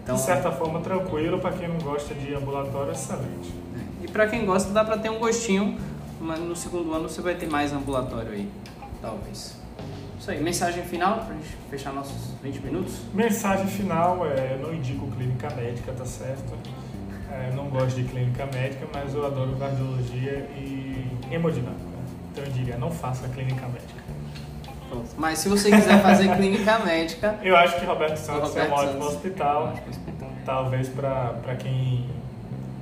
Então, 0.04 0.16
de 0.16 0.22
certa 0.22 0.52
forma, 0.52 0.80
tranquilo, 0.82 1.40
para 1.40 1.52
quem 1.54 1.68
não 1.68 1.80
gosta 1.80 2.14
de 2.14 2.36
ambulatório, 2.36 2.90
é 2.90 2.94
excelente. 2.94 3.52
E 4.04 4.08
para 4.08 4.28
quem 4.28 4.46
gosta, 4.46 4.72
dá 4.72 4.86
para 4.86 5.00
ter 5.00 5.10
um 5.10 5.18
gostinho, 5.18 5.76
mas 6.22 6.40
no 6.40 6.56
segundo 6.56 6.94
ano 6.94 7.10
você 7.10 7.22
vai 7.22 7.34
ter 7.34 7.48
mais 7.50 7.74
ambulatório 7.74 8.34
aí, 8.34 8.48
talvez. 9.02 9.56
Isso 10.20 10.30
aí, 10.30 10.44
mensagem 10.44 10.84
final 10.84 11.26
pra 11.26 11.34
gente 11.34 11.58
fechar 11.72 11.92
nossos 11.92 12.36
20 12.44 12.60
minutos. 12.60 12.94
Mensagem 13.12 13.66
final 13.66 14.28
é: 14.28 14.54
eu 14.54 14.60
não 14.60 14.76
indico 14.76 15.08
clínica 15.08 15.50
médica, 15.56 15.92
tá 15.92 16.06
certo? 16.06 16.54
É, 17.32 17.50
eu 17.50 17.56
não 17.56 17.68
gosto 17.70 17.96
de 17.96 18.04
clínica 18.04 18.46
médica, 18.46 18.88
mas 18.94 19.16
eu 19.16 19.26
adoro 19.26 19.56
cardiologia 19.56 20.48
e 20.56 21.08
hemodinâmica. 21.32 21.82
Então 22.32 22.44
eu 22.44 22.52
diria: 22.52 22.78
não 22.78 22.92
faça 22.92 23.28
clínica 23.30 23.68
médica. 23.68 24.03
Mas 25.18 25.40
se 25.40 25.50
você 25.50 25.70
quiser 25.72 26.02
fazer 26.02 26.34
clínica 26.36 26.80
médica, 26.80 27.40
Eu 27.42 27.56
acho 27.56 27.80
que 27.80 27.86
Roberto 27.86 28.18
Santos 28.18 28.56
é 28.56 28.64
Roberto 28.64 28.70
um 28.70 28.74
ótimo 28.74 28.92
Santos. 29.04 29.16
hospital. 29.16 29.64
Ótimo 29.68 29.90
hospital. 29.90 30.30
Talvez 30.46 30.90
para 30.90 31.56
quem 31.60 32.06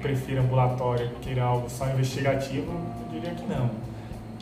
prefira 0.02 0.41
ambulatório, 0.41 1.10
queira 1.21 1.43
algo 1.43 1.69
só 1.69 1.88
investigativo, 1.88 2.71
eu 2.71 3.19
diria 3.19 3.36
que 3.36 3.45
não. 3.45 3.69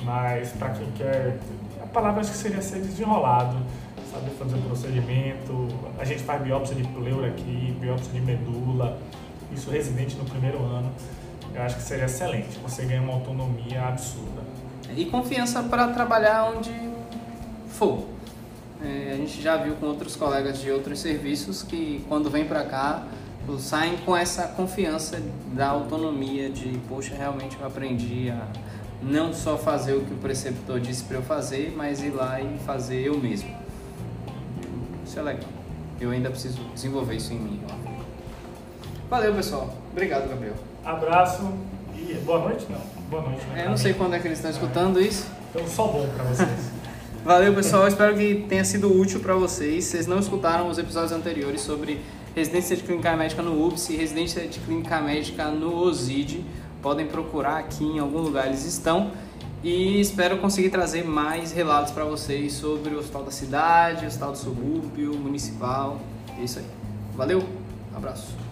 Mas 0.03 0.49
para 0.51 0.69
quem 0.69 0.89
quer, 0.91 1.38
a 1.84 1.88
palavra 1.88 2.21
acho 2.21 2.32
que 2.32 2.38
seria 2.38 2.62
ser 2.62 2.79
desenrolado, 2.79 3.58
saber 4.12 4.32
fazer 4.32 4.55
o 4.55 4.62
procedimento. 4.62 5.67
A 5.99 6.05
gente 6.05 6.23
faz 6.23 6.41
biópsia 6.41 6.75
de 6.75 6.84
pleura 6.84 7.27
aqui, 7.27 7.75
biópsia 7.79 8.13
de 8.13 8.21
medula, 8.21 8.97
isso 9.51 9.69
residente 9.69 10.15
no 10.15 10.23
primeiro 10.25 10.60
ano. 10.63 10.89
Eu 11.53 11.62
acho 11.63 11.75
que 11.75 11.82
seria 11.82 12.05
excelente, 12.05 12.58
você 12.60 12.86
ganha 12.86 13.01
uma 13.01 13.13
autonomia 13.13 13.84
absurda. 13.88 14.41
E 14.95 15.05
confiança 15.05 15.62
para 15.63 15.88
trabalhar 15.89 16.45
onde 16.55 16.71
for. 17.79 18.03
É, 18.83 19.11
a 19.13 19.15
gente 19.15 19.41
já 19.41 19.55
viu 19.55 19.75
com 19.75 19.85
outros 19.85 20.17
colegas 20.17 20.59
de 20.59 20.69
outros 20.69 20.99
serviços 20.99 21.63
que 21.63 22.03
quando 22.09 22.29
vem 22.29 22.45
para 22.45 22.63
cá 22.65 23.07
saem 23.57 23.97
com 24.05 24.15
essa 24.15 24.43
confiança 24.49 25.19
da 25.53 25.69
autonomia 25.69 26.49
de, 26.49 26.77
poxa, 26.87 27.15
realmente 27.15 27.57
eu 27.59 27.65
aprendi 27.65 28.29
a 28.29 28.45
não 29.01 29.33
só 29.33 29.57
fazer 29.57 29.93
o 29.93 30.01
que 30.01 30.13
o 30.13 30.17
preceptor 30.17 30.79
disse 30.79 31.03
para 31.05 31.17
eu 31.17 31.23
fazer, 31.23 31.73
mas 31.75 32.03
ir 32.03 32.11
lá 32.11 32.39
e 32.39 32.59
fazer 32.59 33.01
eu 33.01 33.17
mesmo. 33.17 33.49
Isso 35.05 35.17
é 35.17 35.21
legal. 35.23 35.49
Eu 35.99 36.11
ainda 36.11 36.29
preciso 36.29 36.61
desenvolver 36.75 37.15
isso 37.15 37.33
em 37.33 37.39
mim. 37.39 37.61
Valeu, 39.09 39.33
pessoal. 39.33 39.73
Obrigado, 39.91 40.29
Gabriel. 40.29 40.53
Abraço 40.85 41.51
e 41.95 42.13
boa 42.25 42.39
noite, 42.39 42.67
não. 42.69 42.81
Boa 43.09 43.23
noite. 43.23 43.43
Né, 43.47 43.63
é, 43.63 43.69
não 43.69 43.77
sei 43.77 43.93
quando 43.93 44.13
é 44.13 44.19
que 44.19 44.27
eles 44.27 44.37
estão 44.37 44.51
escutando 44.51 45.01
isso. 45.01 45.25
Então, 45.49 45.67
só 45.67 45.87
bom 45.87 46.07
para 46.15 46.25
vocês. 46.25 46.78
Valeu, 47.23 47.53
pessoal. 47.53 47.88
Espero 47.88 48.15
que 48.15 48.45
tenha 48.47 48.63
sido 48.63 48.97
útil 48.97 49.19
para 49.19 49.34
vocês. 49.36 49.86
Vocês 49.86 50.08
não 50.08 50.19
escutaram 50.19 50.69
os 50.69 50.77
episódios 50.77 51.12
anteriores 51.12 51.62
sobre 51.62 51.99
residência 52.34 52.75
de 52.77 52.84
clínica 52.84 53.15
médica 53.15 53.41
no 53.41 53.67
UPS 53.67 53.89
e 53.89 53.97
residência 53.97 54.47
de 54.47 54.58
clínica 54.60 55.01
médica 55.01 55.45
no 55.49 55.75
OSID. 55.75 56.45
Podem 56.82 57.08
procurar 57.08 57.58
aqui 57.58 57.84
em 57.84 57.99
algum 57.99 58.19
lugar, 58.19 58.47
eles 58.47 58.65
estão. 58.65 59.12
E 59.62 59.99
espero 59.99 60.38
conseguir 60.38 60.69
trazer 60.69 61.03
mais 61.03 61.51
relatos 61.51 61.91
para 61.91 62.05
vocês 62.05 62.53
sobre 62.53 62.95
o 62.95 62.99
hospital 62.99 63.23
da 63.23 63.32
cidade, 63.32 64.05
o 64.05 64.08
hospital 64.08 64.32
do 64.32 64.38
subúrbio, 64.38 65.13
municipal. 65.15 65.99
É 66.39 66.43
isso 66.43 66.60
aí. 66.60 66.65
Valeu, 67.17 67.43
abraço. 67.93 68.48